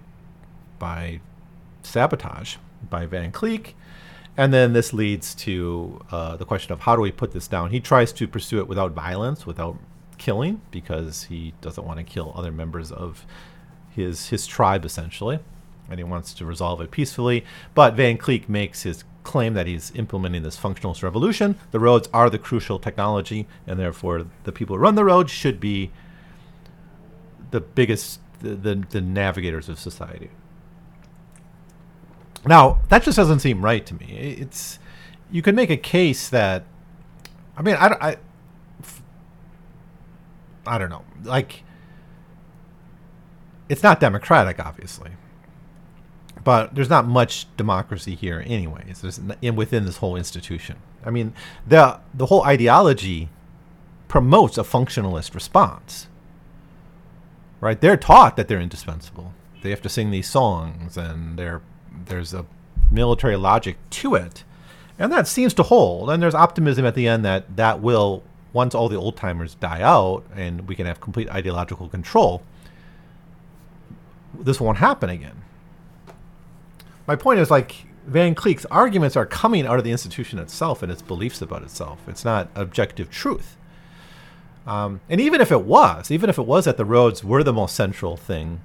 by 0.79 1.21
sabotage 1.83 2.57
by 2.89 3.05
Van 3.05 3.33
Kleeck, 3.33 3.75
and 4.39 4.55
then 4.55 4.73
this 4.73 4.93
leads 4.93 5.35
to 5.35 6.01
uh, 6.13 6.37
the 6.37 6.45
question 6.45 6.73
of 6.73 6.81
how 6.81 6.95
do 6.95 7.03
we 7.03 7.11
put 7.11 7.33
this 7.33 7.49
down. 7.49 7.71
He 7.71 7.81
tries 7.81 8.13
to 8.15 8.29
pursue 8.29 8.61
it 8.61 8.69
without 8.69 8.93
violence, 8.93 9.45
without 9.45 9.77
killing, 10.17 10.63
because 10.71 11.25
he 11.25 11.55
doesn't 11.61 11.85
want 11.85 11.99
to 11.99 12.05
kill 12.05 12.33
other 12.37 12.53
members 12.53 12.93
of 12.93 13.27
his 13.91 14.29
his 14.29 14.47
tribe, 14.47 14.85
essentially, 14.85 15.41
and 15.91 15.99
he 15.99 16.05
wants 16.05 16.33
to 16.35 16.47
resolve 16.47 16.81
it 16.81 16.93
peacefully. 16.93 17.45
But 17.75 17.95
Van 17.95 18.17
Kleeck 18.17 18.49
makes 18.49 18.85
his 18.85 19.03
claim 19.25 19.55
that 19.55 19.67
he's 19.67 19.91
implementing 19.97 20.45
this 20.45 20.57
functionalist 20.57 21.03
revolution. 21.03 21.57
The 21.73 21.81
roads 21.81 22.09
are 22.15 22.31
the 22.31 22.39
crucial 22.39 22.79
technology, 22.79 23.49
and 23.67 23.79
therefore 23.79 24.27
the 24.45 24.53
people 24.53 24.77
who 24.77 24.83
run 24.83 24.95
the 24.95 25.05
roads 25.05 25.33
should 25.33 25.59
be 25.59 25.91
the 27.51 27.61
biggest, 27.61 28.21
the, 28.39 28.51
the, 28.51 28.75
the 28.89 29.01
navigators 29.01 29.69
of 29.69 29.81
society. 29.81 30.31
Now, 32.47 32.81
that 32.89 33.03
just 33.03 33.17
doesn't 33.17 33.41
seem 33.41 33.65
right 33.65 33.85
to 33.87 33.95
me. 33.95 34.37
It's 34.41 34.79
you 35.31 35.43
can 35.43 35.55
make 35.55 35.71
a 35.71 35.77
case 35.77 36.29
that, 36.31 36.65
I 37.57 37.63
mean, 37.63 37.77
I, 37.77 37.87
I, 38.01 38.17
I 40.67 40.79
don't 40.79 40.91
know, 40.91 41.05
like 41.25 41.65
it's 43.69 43.83
not 43.83 44.01
democratic, 44.01 44.59
obviously 44.65 45.11
but 46.49 46.75
there's 46.75 46.89
not 46.89 47.07
much 47.07 47.47
democracy 47.59 48.15
here, 48.15 48.43
anyways. 48.47 49.03
There's 49.03 49.21
in 49.43 49.55
within 49.55 49.85
this 49.85 49.99
whole 49.99 50.17
institution. 50.17 50.77
I 51.05 51.11
mean, 51.11 51.35
the 51.67 52.01
the 52.15 52.25
whole 52.25 52.43
ideology 52.43 53.29
promotes 54.09 54.57
a 54.57 54.63
functionalist 54.63 55.35
response. 55.35 56.09
Right? 57.61 57.79
They're 57.79 57.99
taught 57.99 58.37
that 58.37 58.49
they're 58.49 58.63
indispensable. 58.63 59.35
They 59.63 59.69
have 59.69 59.83
to 59.83 59.91
sing 59.91 60.11
these 60.11 60.27
songs, 60.27 60.97
and 60.97 61.39
there's 62.07 62.35
a 62.35 62.45
military 62.91 63.37
logic 63.37 63.77
to 63.91 64.15
it, 64.15 64.45
and 64.99 65.13
that 65.13 65.29
seems 65.29 65.55
to 65.55 65.63
hold. 65.63 66.11
And 66.11 66.23
there's 66.23 66.35
optimism 66.35 66.85
at 66.85 66.95
the 66.95 67.07
end 67.09 67.25
that 67.25 67.57
that 67.57 67.81
will, 67.81 68.23
once 68.53 68.75
all 68.75 68.89
the 68.89 68.97
old 68.97 69.17
timers 69.17 69.55
die 69.55 69.83
out, 69.83 70.25
and 70.35 70.69
we 70.69 70.75
can 70.75 70.87
have 70.87 71.01
complete 71.01 71.29
ideological 71.31 71.89
control. 71.89 72.43
This 74.39 74.61
won't 74.61 74.79
happen 74.79 75.11
again 75.11 75.43
my 77.09 77.17
point 77.17 77.41
is 77.41 77.51
like 77.51 77.87
Van 78.07 78.35
Kleeck's 78.35 78.67
arguments 78.67 79.17
are 79.17 79.27
coming 79.27 79.67
out 79.67 79.79
of 79.79 79.85
the 79.85 79.91
institution 79.91 80.39
itself 80.39 80.83
and 80.83 80.93
its 80.93 81.03
beliefs 81.03 81.43
about 81.43 81.63
itself. 81.63 81.99
It's 82.07 82.25
not 82.25 82.51
objective 82.55 83.11
truth. 83.11 83.57
Um, 84.67 85.01
and 85.09 85.19
even 85.19 85.41
if 85.41 85.51
it 85.51 85.63
was, 85.63 86.11
even 86.11 86.29
if 86.29 86.39
it 86.39 86.47
was 86.47 86.67
that 86.67 86.77
the 86.77 86.85
roads 86.85 87.25
were 87.25 87.43
the 87.43 87.53
most 87.53 87.75
central 87.75 88.19
thing, 88.19 88.61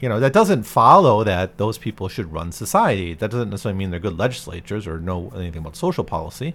you 0.00 0.08
know, 0.08 0.18
that 0.18 0.32
doesn't 0.32 0.62
follow 0.62 1.22
that 1.24 1.58
those 1.58 1.76
people 1.76 2.08
should 2.08 2.32
run 2.32 2.52
society. 2.52 3.14
That 3.14 3.30
doesn't 3.30 3.50
necessarily 3.50 3.78
mean 3.78 3.90
they're 3.90 4.00
good 4.00 4.18
legislators 4.18 4.86
or 4.86 4.98
know 4.98 5.30
anything 5.36 5.58
about 5.58 5.76
social 5.76 6.04
policy 6.04 6.54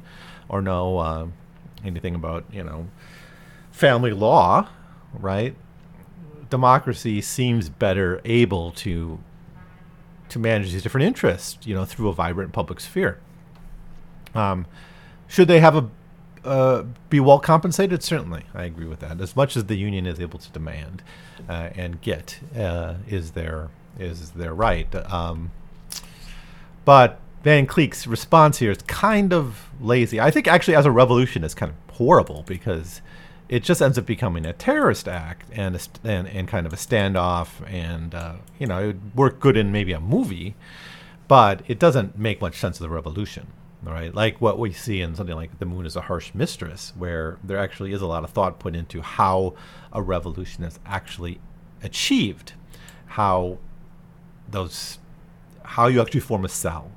or 0.49 0.61
know 0.61 0.97
uh, 0.97 1.27
anything 1.85 2.15
about, 2.15 2.45
you 2.51 2.63
know, 2.63 2.87
family 3.71 4.11
law, 4.11 4.67
right? 5.13 5.55
Democracy 6.49 7.21
seems 7.21 7.69
better 7.69 8.19
able 8.25 8.71
to 8.71 9.19
to 10.27 10.39
manage 10.39 10.71
these 10.71 10.81
different 10.81 11.05
interests, 11.05 11.59
you 11.67 11.75
know, 11.75 11.85
through 11.85 12.09
a 12.09 12.13
vibrant 12.13 12.51
public 12.51 12.79
sphere. 12.79 13.19
Um, 14.33 14.65
should 15.27 15.47
they 15.47 15.59
have 15.59 15.75
a 15.75 15.89
uh, 16.45 16.83
be 17.09 17.19
well 17.19 17.39
compensated? 17.39 18.03
Certainly, 18.03 18.45
I 18.53 18.63
agree 18.63 18.85
with 18.85 18.99
that. 18.99 19.19
As 19.19 19.35
much 19.35 19.57
as 19.57 19.65
the 19.65 19.75
union 19.75 20.05
is 20.05 20.19
able 20.19 20.39
to 20.39 20.49
demand 20.51 21.03
uh, 21.49 21.69
and 21.75 22.01
get 22.01 22.39
uh, 22.57 22.95
is 23.07 23.31
their 23.31 23.69
is 23.99 24.31
their 24.31 24.53
right. 24.53 24.93
Um, 25.11 25.51
but 26.85 27.19
Van 27.43 27.67
Kleeck's 27.67 28.07
response 28.07 28.59
here 28.59 28.71
is 28.71 28.79
kind 28.87 29.33
of 29.33 29.69
lazy. 29.79 30.19
I 30.19 30.31
think 30.31 30.47
actually, 30.47 30.75
as 30.75 30.85
a 30.85 30.91
revolution, 30.91 31.43
it's 31.43 31.53
kind 31.53 31.71
of 31.71 31.95
horrible 31.95 32.43
because 32.47 33.01
it 33.49 33.63
just 33.63 33.81
ends 33.81 33.97
up 33.97 34.05
becoming 34.05 34.45
a 34.45 34.53
terrorist 34.53 35.07
act 35.07 35.49
and 35.51 35.75
a, 35.75 35.79
and, 36.03 36.27
and 36.27 36.47
kind 36.47 36.65
of 36.65 36.73
a 36.73 36.75
standoff, 36.75 37.49
and 37.67 38.15
uh, 38.15 38.35
you 38.59 38.67
know, 38.67 38.79
it 38.79 38.85
would 38.87 39.15
work 39.15 39.39
good 39.39 39.57
in 39.57 39.71
maybe 39.71 39.93
a 39.93 39.99
movie, 39.99 40.55
but 41.27 41.61
it 41.67 41.79
doesn't 41.79 42.17
make 42.17 42.41
much 42.41 42.57
sense 42.57 42.77
of 42.77 42.81
the 42.81 42.89
revolution. 42.89 43.47
Right, 43.85 44.13
like 44.15 44.41
what 44.41 44.57
we 44.57 44.71
see 44.73 45.01
in 45.01 45.13
something 45.13 45.35
like 45.35 45.59
"The 45.59 45.65
Moon 45.65 45.85
is 45.85 45.95
a 45.95 46.01
Harsh 46.01 46.33
Mistress," 46.33 46.91
where 46.97 47.37
there 47.43 47.59
actually 47.59 47.93
is 47.93 48.01
a 48.01 48.07
lot 48.07 48.23
of 48.23 48.31
thought 48.31 48.57
put 48.57 48.75
into 48.75 49.01
how 49.01 49.53
a 49.93 50.01
revolution 50.01 50.63
is 50.63 50.79
actually 50.87 51.39
achieved, 51.83 52.53
how 53.05 53.59
those, 54.49 54.97
how 55.63 55.85
you 55.85 56.01
actually 56.01 56.21
form 56.21 56.43
a 56.43 56.49
cell, 56.49 56.91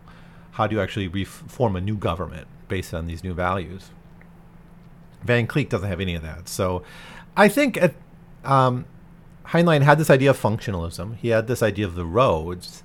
how 0.52 0.66
do 0.66 0.76
you 0.76 0.80
actually 0.80 1.09
re- 1.09 1.25
form 1.25 1.76
a 1.76 1.80
new 1.80 1.97
government 1.97 2.47
based 2.68 2.95
on 2.95 3.07
these 3.07 3.23
new 3.23 3.35
values. 3.35 3.90
Van 5.23 5.47
Kleeck 5.47 5.68
doesn't 5.68 5.88
have 5.88 6.00
any 6.00 6.14
of 6.14 6.23
that, 6.23 6.49
so 6.49 6.83
I 7.37 7.49
think 7.49 7.76
at, 7.76 7.95
um, 8.45 8.87
Heinlein 9.49 9.83
had 9.83 9.99
this 9.99 10.09
idea 10.09 10.30
of 10.30 10.40
functionalism. 10.40 11.16
He 11.16 11.28
had 11.28 11.49
this 11.49 11.62
idea 11.62 11.87
of 11.87 11.97
the 11.97 12.07
roads, 12.07 12.83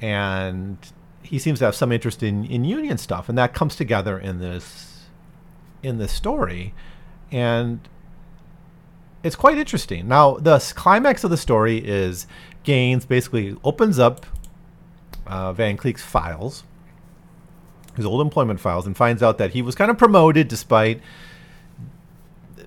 and 0.00 0.78
he 1.26 1.38
seems 1.38 1.58
to 1.58 1.64
have 1.64 1.74
some 1.74 1.92
interest 1.92 2.22
in, 2.22 2.44
in 2.44 2.64
union 2.64 2.98
stuff, 2.98 3.28
and 3.28 3.36
that 3.36 3.54
comes 3.54 3.76
together 3.76 4.18
in 4.18 4.38
this 4.38 5.04
in 5.82 5.98
this 5.98 6.12
story, 6.12 6.74
and 7.30 7.80
it's 9.22 9.36
quite 9.36 9.58
interesting. 9.58 10.08
Now, 10.08 10.34
the 10.34 10.58
climax 10.74 11.24
of 11.24 11.30
the 11.30 11.36
story 11.36 11.78
is 11.78 12.26
Gaines 12.62 13.04
basically 13.04 13.56
opens 13.64 13.98
up 13.98 14.26
uh, 15.26 15.52
Van 15.52 15.76
Kleeck's 15.76 16.02
files, 16.02 16.64
his 17.96 18.06
old 18.06 18.20
employment 18.20 18.60
files, 18.60 18.86
and 18.86 18.96
finds 18.96 19.22
out 19.22 19.38
that 19.38 19.50
he 19.50 19.62
was 19.62 19.74
kind 19.74 19.90
of 19.90 19.98
promoted 19.98 20.48
despite 20.48 21.00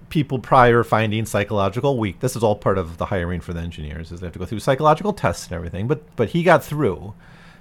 people 0.10 0.40
prior 0.40 0.84
finding 0.84 1.26
psychological 1.26 1.98
weak. 1.98 2.20
This 2.20 2.36
is 2.36 2.44
all 2.44 2.56
part 2.56 2.78
of 2.78 2.98
the 2.98 3.06
hiring 3.06 3.42
for 3.42 3.54
the 3.54 3.62
engineers, 3.62 4.12
is 4.12 4.20
they 4.20 4.28
have 4.28 4.34
to 4.34 4.40
go 4.40 4.46
through 4.46 4.60
psychological 4.60 5.14
tests 5.14 5.46
and 5.48 5.54
everything. 5.54 5.88
But 5.88 6.16
but 6.16 6.30
he 6.30 6.44
got 6.44 6.64
through 6.64 7.14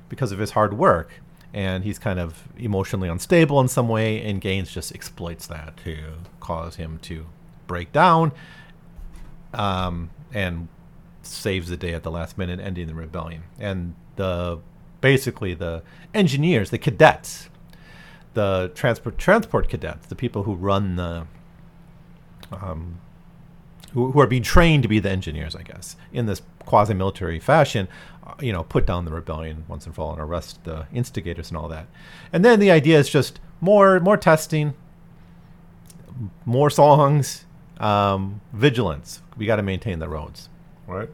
because 0.08 0.32
of 0.32 0.38
his 0.38 0.52
hard 0.52 0.74
work, 0.74 1.10
and 1.52 1.84
he's 1.84 1.98
kind 1.98 2.18
of 2.18 2.46
emotionally 2.58 3.08
unstable 3.08 3.60
in 3.60 3.68
some 3.68 3.88
way, 3.88 4.22
and 4.22 4.40
Gaines 4.40 4.70
just 4.70 4.94
exploits 4.94 5.46
that 5.46 5.76
to 5.84 5.96
cause 6.40 6.76
him 6.76 6.98
to 7.02 7.26
break 7.66 7.92
down, 7.92 8.32
um, 9.54 10.10
and 10.32 10.68
saves 11.22 11.68
the 11.68 11.76
day 11.76 11.94
at 11.94 12.02
the 12.02 12.10
last 12.10 12.38
minute, 12.38 12.60
ending 12.60 12.86
the 12.86 12.94
rebellion. 12.94 13.42
And 13.58 13.94
the 14.16 14.60
basically 15.00 15.54
the 15.54 15.82
engineers, 16.12 16.70
the 16.70 16.78
cadets, 16.78 17.48
the 18.34 18.70
transport 18.74 19.18
transport 19.18 19.68
cadets, 19.68 20.06
the 20.06 20.16
people 20.16 20.44
who 20.44 20.54
run 20.54 20.96
the 20.96 21.26
um, 22.52 23.00
who, 24.06 24.20
are 24.20 24.26
being 24.26 24.42
trained 24.42 24.82
to 24.82 24.88
be 24.88 24.98
the 24.98 25.10
engineers, 25.10 25.56
I 25.56 25.62
guess, 25.62 25.96
in 26.12 26.26
this 26.26 26.42
quasi-military 26.64 27.40
fashion, 27.40 27.88
uh, 28.26 28.34
you 28.40 28.52
know, 28.52 28.62
put 28.62 28.86
down 28.86 29.04
the 29.04 29.12
rebellion 29.12 29.64
once 29.68 29.86
and 29.86 29.94
for 29.94 30.02
all 30.02 30.12
and 30.12 30.20
arrest 30.20 30.64
the 30.64 30.86
instigators 30.92 31.48
and 31.48 31.56
all 31.56 31.68
that. 31.68 31.86
And 32.32 32.44
then 32.44 32.60
the 32.60 32.70
idea 32.70 32.98
is 32.98 33.08
just 33.08 33.40
more, 33.60 34.00
more 34.00 34.16
testing, 34.16 34.74
more 36.44 36.70
songs, 36.70 37.44
um, 37.78 38.40
vigilance. 38.52 39.22
We 39.36 39.46
got 39.46 39.56
to 39.56 39.62
maintain 39.62 39.98
the 39.98 40.08
roads, 40.08 40.48
right? 40.86 41.08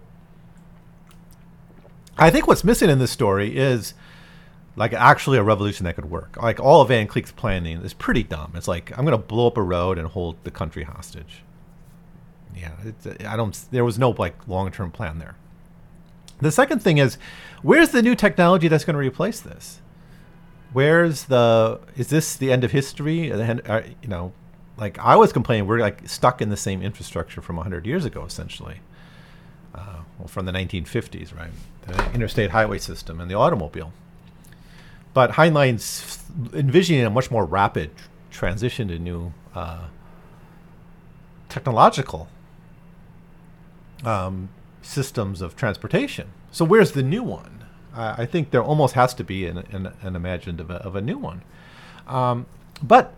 I 2.17 2.31
think 2.31 2.47
what's 2.47 2.65
missing 2.65 2.91
in 2.91 2.99
this 2.99 3.11
story 3.11 3.57
is 3.57 3.95
like 4.77 4.93
actually 4.93 5.39
a 5.39 5.43
revolution 5.43 5.85
that 5.85 5.95
could 5.95 6.11
work. 6.11 6.37
Like 6.41 6.61
all 6.61 6.81
of 6.81 6.89
Van 6.89 7.07
Kleeck's 7.07 7.33
planning 7.33 7.79
is 7.83 7.95
pretty 7.95 8.23
dumb. 8.23 8.53
It's 8.55 8.69
like 8.69 8.97
I'm 8.97 9.05
going 9.05 9.19
to 9.19 9.27
blow 9.27 9.47
up 9.47 9.57
a 9.57 9.63
road 9.63 9.99
and 9.99 10.09
hold 10.09 10.37
the 10.45 10.51
country 10.51 10.85
hostage. 10.85 11.44
Yeah, 12.57 12.73
I 13.27 13.37
don't. 13.37 13.59
There 13.71 13.85
was 13.85 13.99
no 13.99 14.11
like 14.11 14.47
long 14.49 14.71
term 14.71 14.91
plan 14.91 15.19
there. 15.19 15.37
The 16.41 16.53
second 16.53 16.81
thing 16.81 16.99
is, 16.99 17.19
where's 17.63 17.91
the 17.91 18.03
new 18.03 18.15
technology 18.15 18.69
that's 18.69 18.85
going 18.85 18.95
to 18.95 19.01
replace 19.01 19.41
this? 19.41 19.81
Where's 20.73 21.25
the? 21.25 21.81
Is 21.97 22.09
this 22.09 22.37
the 22.37 22.53
end 22.53 22.65
of 22.65 22.73
history? 22.73 23.33
Uh, 23.33 23.83
you 24.03 24.09
know, 24.09 24.33
like 24.77 24.99
I 24.99 25.17
was 25.17 25.33
complaining, 25.33 25.67
we're 25.67 25.79
like 25.79 26.09
stuck 26.09 26.43
in 26.43 26.51
the 26.51 26.57
same 26.57 26.83
infrastructure 26.83 27.41
from 27.41 27.57
100 27.57 27.87
years 27.87 28.05
ago, 28.05 28.25
essentially. 28.25 28.81
Uh, 29.75 29.99
well, 30.19 30.29
from 30.29 30.47
the 30.47 30.53
1950s, 30.53 31.37
right? 31.37 31.51
The 31.87 32.13
interstate 32.13 32.51
highway 32.51 32.79
system 32.79 33.21
and 33.21 33.31
the 33.31 33.35
automobile. 33.35 33.93
But 35.13 35.33
Heinlein's 35.33 36.25
envisioning 36.53 37.05
a 37.05 37.11
much 37.11 37.31
more 37.31 37.45
rapid 37.45 37.91
transition 38.31 38.89
to 38.89 38.99
new 38.99 39.33
uh, 39.55 39.87
technological 41.49 42.29
um, 44.07 44.49
systems 44.83 45.41
of 45.41 45.57
transportation. 45.57 46.29
So 46.51 46.65
where's 46.65 46.93
the 46.93 47.03
new 47.03 47.23
one? 47.23 47.65
Uh, 47.95 48.17
I 48.19 48.27
think 48.27 48.51
there 48.51 48.63
almost 48.63 48.95
has 48.95 49.15
to 49.15 49.25
be 49.25 49.47
an, 49.47 49.59
an, 49.59 49.93
an 50.03 50.17
imagined 50.17 50.61
of 50.61 50.97
a, 50.97 51.01
new 51.01 51.19
one. 51.19 51.43
Um, 52.09 52.47
but 52.83 53.15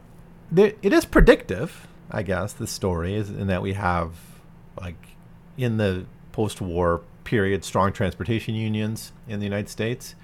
there, 0.51 0.75
it 0.83 0.93
is 0.93 1.05
predictive, 1.05 1.87
I 2.11 2.23
guess, 2.23 2.53
the 2.53 2.67
story 2.67 3.15
is 3.15 3.31
in 3.31 3.47
that 3.47 3.63
we 3.63 3.73
have, 3.73 4.13
like, 4.79 5.17
in 5.57 5.79
the 5.79 6.05
post-war 6.33 7.03
period, 7.25 7.65
strong 7.65 7.93
transportation 7.93 8.55
unions 8.55 9.13
in 9.27 9.41
the 9.41 9.47
United 9.47 9.71
States 9.71 10.15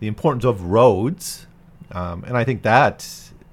the 0.00 0.06
importance 0.06 0.44
of 0.44 0.62
roads, 0.62 1.46
um, 1.92 2.24
and 2.24 2.36
I 2.36 2.44
think 2.44 2.62
that 2.62 3.08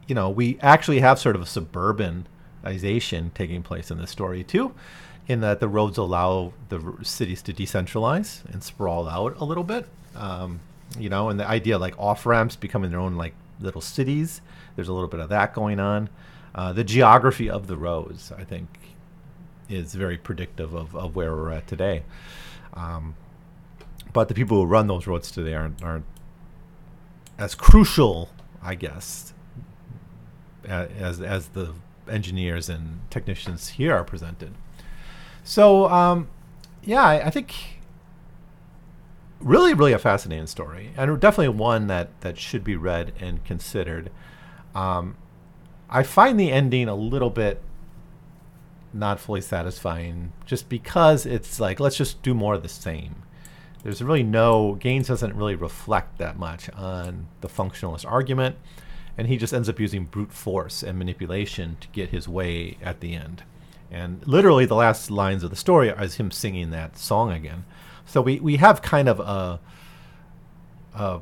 you 0.08 0.16
know 0.16 0.30
we 0.30 0.58
actually 0.62 1.00
have 1.00 1.20
sort 1.20 1.36
of 1.36 1.42
a 1.42 1.46
suburbanization 1.46 3.34
taking 3.34 3.64
place 3.64 3.92
in 3.92 3.98
this 3.98 4.12
story 4.12 4.44
too, 4.44 4.74
in 5.28 5.42
that 5.42 5.60
the 5.60 5.68
roads 5.68 5.98
allow 5.98 6.54
the 6.70 6.98
cities 7.02 7.42
to 7.44 7.54
decentralize 7.54 8.44
and 8.52 8.64
sprawl 8.64 9.08
out 9.08 9.40
a 9.40 9.46
little 9.46 9.64
bit. 9.64 9.88
Um, 10.16 10.60
you 11.00 11.10
know, 11.10 11.30
and 11.30 11.40
the 11.40 11.48
idea 11.48 11.78
like 11.78 11.98
off 11.98 12.26
ramps 12.26 12.56
becoming 12.56 12.92
their 12.92 13.00
own 13.00 13.16
like 13.16 13.34
little 13.60 13.82
cities. 13.82 14.42
There's 14.76 14.90
a 14.90 14.94
little 14.94 15.08
bit 15.08 15.20
of 15.20 15.30
that 15.30 15.54
going 15.54 15.80
on. 15.80 16.10
Uh, 16.54 16.74
the 16.74 16.84
geography 16.84 17.50
of 17.50 17.68
the 17.68 17.78
roads, 17.78 18.32
I 18.32 18.44
think, 18.44 18.68
is 19.70 19.96
very 19.96 20.18
predictive 20.18 20.74
of, 20.74 20.96
of 20.96 21.16
where 21.16 21.34
we're 21.36 21.52
at 21.52 21.68
today. 21.68 22.04
Um, 22.74 23.16
but 24.12 24.28
the 24.28 24.36
people 24.36 24.58
who 24.58 24.66
run 24.66 24.88
those 24.88 25.08
roads 25.08 25.32
today 25.32 25.54
aren't, 25.54 25.82
aren't 25.84 26.06
as 27.40 27.56
crucial, 27.56 28.30
I 28.62 28.76
guess, 28.76 29.34
as 30.66 31.20
as 31.20 31.50
the 31.50 31.74
engineers 32.10 32.70
and 32.70 33.00
technicians 33.10 33.70
here 33.70 33.94
are 33.94 34.04
presented. 34.04 34.54
So, 35.44 35.90
um, 35.90 36.30
yeah, 36.84 37.04
I, 37.04 37.28
I, 37.28 37.30
think 37.30 37.54
really, 39.40 39.74
really 39.74 39.94
a 39.94 40.00
fascinating 40.00 40.48
story, 40.48 40.92
and 40.96 41.20
definitely 41.20 41.50
one 41.50 41.88
that 41.88 42.22
that 42.22 42.38
should 42.38 42.64
be 42.64 42.76
read 42.76 43.14
and 43.20 43.44
considered. 43.44 44.10
Um, 44.74 45.18
I 45.90 46.04
find 46.04 46.40
the 46.40 46.52
ending 46.52 46.88
a 46.88 46.96
little 46.96 47.30
bit 47.30 47.62
not 48.94 49.20
fully 49.20 49.42
satisfying, 49.42 50.32
just 50.46 50.70
because 50.70 51.26
it's 51.26 51.60
like 51.60 51.80
let's 51.80 51.98
just 51.98 52.22
do 52.22 52.34
more 52.34 52.54
of 52.54 52.64
the 52.64 52.70
same 52.70 53.24
there's 53.84 54.02
really 54.02 54.24
no 54.24 54.76
Gaines 54.76 55.08
doesn't 55.08 55.36
really 55.36 55.56
reflect 55.56 56.18
that 56.18 56.40
much 56.40 56.70
on 56.72 57.28
the 57.42 57.50
functionalist 57.50 58.10
argument, 58.10 58.56
and 59.18 59.28
he 59.28 59.38
just 59.38 59.54
ends 59.54 59.70
up 59.70 59.80
using 59.80 60.06
brute 60.06 60.32
force 60.32 60.82
and 60.82 60.98
manipulation 60.98 61.78
to 61.82 61.88
get 61.90 62.10
his 62.10 62.28
way 62.28 62.78
at 62.82 63.02
the 63.02 63.14
end. 63.14 63.44
And 63.94 64.26
literally, 64.28 64.66
the 64.66 64.76
last 64.76 65.12
lines 65.12 65.44
of 65.44 65.50
the 65.50 65.56
story 65.56 65.90
is 65.90 66.16
him 66.16 66.32
singing 66.32 66.72
that 66.72 66.98
song 66.98 67.32
again. 67.32 67.66
So 68.06 68.22
we, 68.22 68.40
we 68.40 68.58
have 68.58 68.82
kind 68.82 69.08
of 69.08 69.20
a, 69.20 69.60
a 70.96 71.22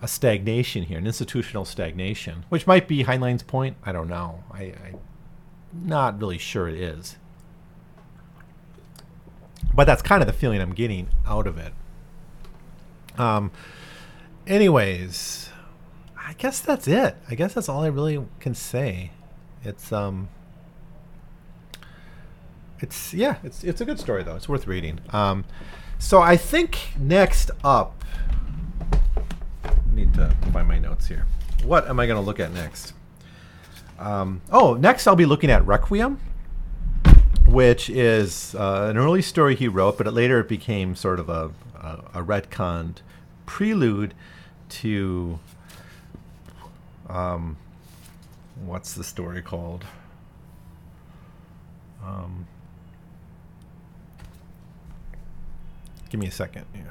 a 0.00 0.08
stagnation 0.08 0.82
here, 0.82 0.98
an 0.98 1.06
institutional 1.06 1.64
stagnation, 1.64 2.44
which 2.48 2.66
might 2.66 2.88
be 2.88 3.04
Heinlein's 3.04 3.44
point. 3.44 3.76
I 3.84 3.92
don't 3.92 4.08
know. 4.08 4.42
I, 4.52 4.74
I'm 4.82 4.98
not 5.72 6.20
really 6.20 6.38
sure 6.38 6.68
it 6.68 6.74
is 6.74 7.18
but 9.74 9.84
that's 9.84 10.02
kind 10.02 10.22
of 10.22 10.26
the 10.26 10.32
feeling 10.32 10.60
I'm 10.60 10.74
getting 10.74 11.08
out 11.26 11.46
of 11.46 11.58
it. 11.58 11.72
Um, 13.18 13.50
anyways, 14.46 15.50
I 16.16 16.34
guess 16.34 16.60
that's 16.60 16.86
it. 16.88 17.16
I 17.28 17.34
guess 17.34 17.54
that's 17.54 17.68
all 17.68 17.82
I 17.82 17.88
really 17.88 18.24
can 18.40 18.54
say. 18.54 19.12
It's 19.64 19.92
um, 19.92 20.28
it's 22.82 23.14
yeah, 23.14 23.36
it's 23.42 23.64
it's 23.64 23.80
a 23.80 23.84
good 23.84 23.98
story 23.98 24.22
though. 24.22 24.36
It's 24.36 24.48
worth 24.48 24.66
reading. 24.66 25.00
Um, 25.10 25.44
so 25.98 26.20
I 26.20 26.36
think 26.36 26.78
next 26.98 27.50
up, 27.64 28.04
I 29.64 29.72
need 29.94 30.12
to 30.14 30.34
find 30.52 30.68
my 30.68 30.78
notes 30.78 31.06
here. 31.06 31.26
What 31.64 31.88
am 31.88 31.98
I 32.00 32.06
going 32.06 32.20
to 32.20 32.26
look 32.26 32.40
at 32.40 32.52
next? 32.52 32.92
Um, 33.98 34.42
oh, 34.50 34.74
next 34.74 35.06
I'll 35.06 35.16
be 35.16 35.26
looking 35.26 35.50
at 35.50 35.64
Requiem 35.64 36.18
which 37.46 37.90
is 37.90 38.54
uh, 38.54 38.86
an 38.88 38.96
early 38.96 39.20
story 39.20 39.54
he 39.54 39.68
wrote, 39.68 39.98
but 39.98 40.06
it 40.06 40.12
later 40.12 40.40
it 40.40 40.48
became 40.48 40.94
sort 40.96 41.20
of 41.20 41.28
a, 41.28 41.50
a, 41.74 42.20
a 42.20 42.22
retconned 42.24 42.96
prelude 43.44 44.14
to 44.68 45.38
Um, 47.08 47.56
what's 48.64 48.94
the 48.94 49.04
story 49.04 49.42
called? 49.42 49.84
Um, 52.02 52.46
give 56.12 56.20
me 56.20 56.26
a 56.26 56.30
second. 56.30 56.66
Yeah. 56.74 56.82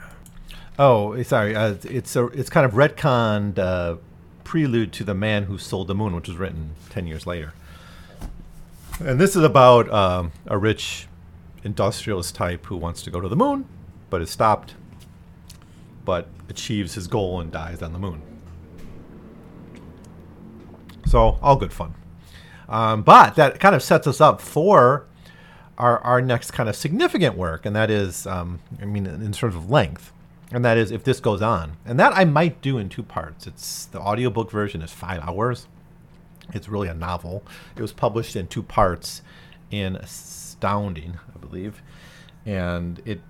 Oh, 0.79 1.13
eh, 1.13 1.23
sorry. 1.23 1.55
Uh, 1.55 1.75
it's 1.84 2.15
a 2.15 2.25
it's 2.27 2.49
kind 2.49 2.65
of 2.65 2.73
retconned 2.73 3.60
uh, 3.60 3.97
prelude 4.43 4.91
to 4.93 5.03
the 5.03 5.13
man 5.13 5.43
who 5.43 5.57
sold 5.57 5.88
the 5.88 5.95
moon, 5.95 6.15
which 6.15 6.27
was 6.27 6.38
written 6.38 6.71
ten 6.89 7.05
years 7.05 7.27
later. 7.27 7.53
And 8.99 9.19
this 9.19 9.36
is 9.36 9.43
about 9.43 9.89
um, 9.91 10.31
a 10.47 10.57
rich 10.57 11.07
industrialist 11.63 12.34
type 12.36 12.65
who 12.65 12.77
wants 12.77 13.03
to 13.03 13.12
go 13.12 13.21
to 13.21 13.29
the 13.29 13.36
moon, 13.36 13.65
but 14.10 14.21
is 14.21 14.31
stopped, 14.31 14.73
but 16.03 16.27
achieves 16.49 16.95
his 16.95 17.07
goal 17.07 17.39
and 17.39 17.51
dies 17.51 17.81
on 17.81 17.93
the 17.93 17.99
moon. 17.99 18.21
So 21.05 21.38
all 21.41 21.55
good 21.55 21.73
fun. 21.73 21.93
Um, 22.67 23.03
but 23.03 23.36
that 23.36 23.60
kind 23.60 23.75
of 23.75 23.84
sets 23.84 24.07
us 24.07 24.19
up 24.19 24.41
for 24.41 25.05
our, 25.82 25.98
our 26.02 26.22
next 26.22 26.52
kind 26.52 26.70
of 26.70 26.76
significant 26.76 27.36
work, 27.36 27.65
and 27.65 27.76
that 27.76 27.89
is, 27.89 28.28
um, 28.28 28.60
I 28.80 28.86
mean, 28.86 29.08
in 29.08 29.32
terms 29.32 29.56
of 29.56 29.72
length, 29.72 30.13
and 30.52 30.63
that 30.63 30.78
is 30.78 30.91
if 30.91 31.04
this 31.04 31.20
goes 31.20 31.41
on. 31.41 31.78
And 31.86 32.00
that 32.00 32.15
I 32.15 32.24
might 32.24 32.62
do 32.62 32.78
in 32.78 32.88
two 32.88 33.02
parts. 33.02 33.48
It's 33.48 33.86
the 33.86 34.00
audiobook 34.00 34.52
version 34.52 34.84
is 34.84 34.91
five 34.91 35.22
hours. 35.24 35.67
It's 36.54 36.70
really 36.70 36.88
a 36.88 36.94
novel. 36.94 37.44
It 37.76 37.82
was 37.82 37.94
published 37.94 38.36
in 38.36 38.48
two 38.48 38.62
parts 38.62 39.24
in 39.72 39.96
Astounding, 39.96 41.17
I 41.36 41.39
believe, 41.39 41.82
and 42.46 43.02
it 43.04 43.22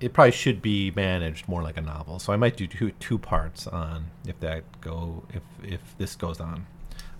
it 0.00 0.12
probably 0.12 0.30
should 0.30 0.62
be 0.62 0.92
managed 0.94 1.48
more 1.48 1.62
like 1.62 1.76
a 1.76 1.80
novel. 1.80 2.20
So 2.20 2.32
I 2.32 2.36
might 2.36 2.56
do 2.56 2.68
two 2.68 2.92
two 2.92 3.18
parts 3.18 3.66
on 3.66 4.06
if 4.24 4.38
that 4.38 4.62
go 4.80 5.24
if 5.34 5.42
if 5.64 5.80
this 5.98 6.14
goes 6.14 6.38
on. 6.38 6.66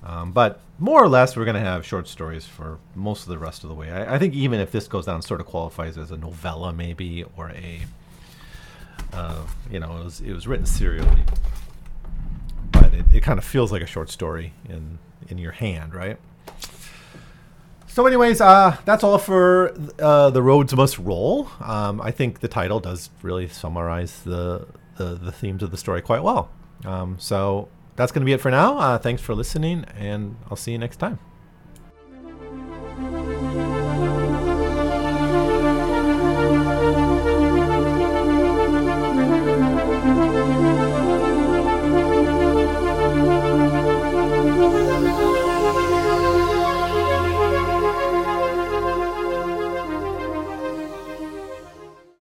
Um, 0.02 0.32
but 0.32 0.60
more 0.78 1.02
or 1.02 1.08
less, 1.08 1.36
we're 1.36 1.44
going 1.44 1.54
to 1.54 1.60
have 1.60 1.84
short 1.84 2.06
stories 2.06 2.46
for 2.46 2.78
most 2.94 3.22
of 3.22 3.28
the 3.28 3.38
rest 3.38 3.64
of 3.64 3.68
the 3.68 3.74
way. 3.74 3.90
I, 3.90 4.14
I, 4.14 4.18
think 4.18 4.34
even 4.34 4.60
if 4.60 4.70
this 4.70 4.86
goes 4.86 5.06
down, 5.06 5.22
sort 5.22 5.40
of 5.40 5.46
qualifies 5.46 5.98
as 5.98 6.12
a 6.12 6.16
novella, 6.16 6.72
maybe, 6.72 7.24
or 7.36 7.50
a, 7.50 7.80
uh, 9.12 9.44
you 9.70 9.80
know, 9.80 9.98
it 9.98 10.04
was, 10.04 10.20
it 10.20 10.32
was 10.32 10.46
written 10.46 10.66
serially. 10.66 11.22
But 12.70 12.94
it, 12.94 13.06
it 13.12 13.20
kind 13.22 13.38
of 13.38 13.44
feels 13.44 13.72
like 13.72 13.82
a 13.82 13.86
short 13.86 14.08
story 14.08 14.52
in, 14.68 14.98
in 15.28 15.38
your 15.38 15.52
hand, 15.52 15.94
right? 15.94 16.16
So, 17.88 18.06
anyways, 18.06 18.40
uh, 18.40 18.76
that's 18.84 19.02
all 19.02 19.18
for 19.18 19.74
uh, 19.98 20.30
the 20.30 20.40
roads 20.40 20.72
must 20.76 20.98
roll. 20.98 21.48
Um, 21.60 22.00
I 22.00 22.12
think 22.12 22.38
the 22.38 22.46
title 22.46 22.78
does 22.78 23.10
really 23.22 23.48
summarize 23.48 24.20
the, 24.20 24.68
the, 24.96 25.16
the 25.16 25.32
themes 25.32 25.64
of 25.64 25.72
the 25.72 25.76
story 25.76 26.00
quite 26.02 26.22
well. 26.22 26.50
Um, 26.84 27.16
so 27.18 27.68
that's 27.98 28.12
going 28.12 28.22
to 28.22 28.26
be 28.26 28.32
it 28.32 28.40
for 28.40 28.50
now. 28.50 28.78
Uh, 28.78 28.96
thanks 28.96 29.20
for 29.20 29.34
listening, 29.34 29.84
and 29.98 30.36
I'll 30.48 30.56
see 30.56 30.72
you 30.72 30.78
next 30.78 30.96
time. 30.96 31.18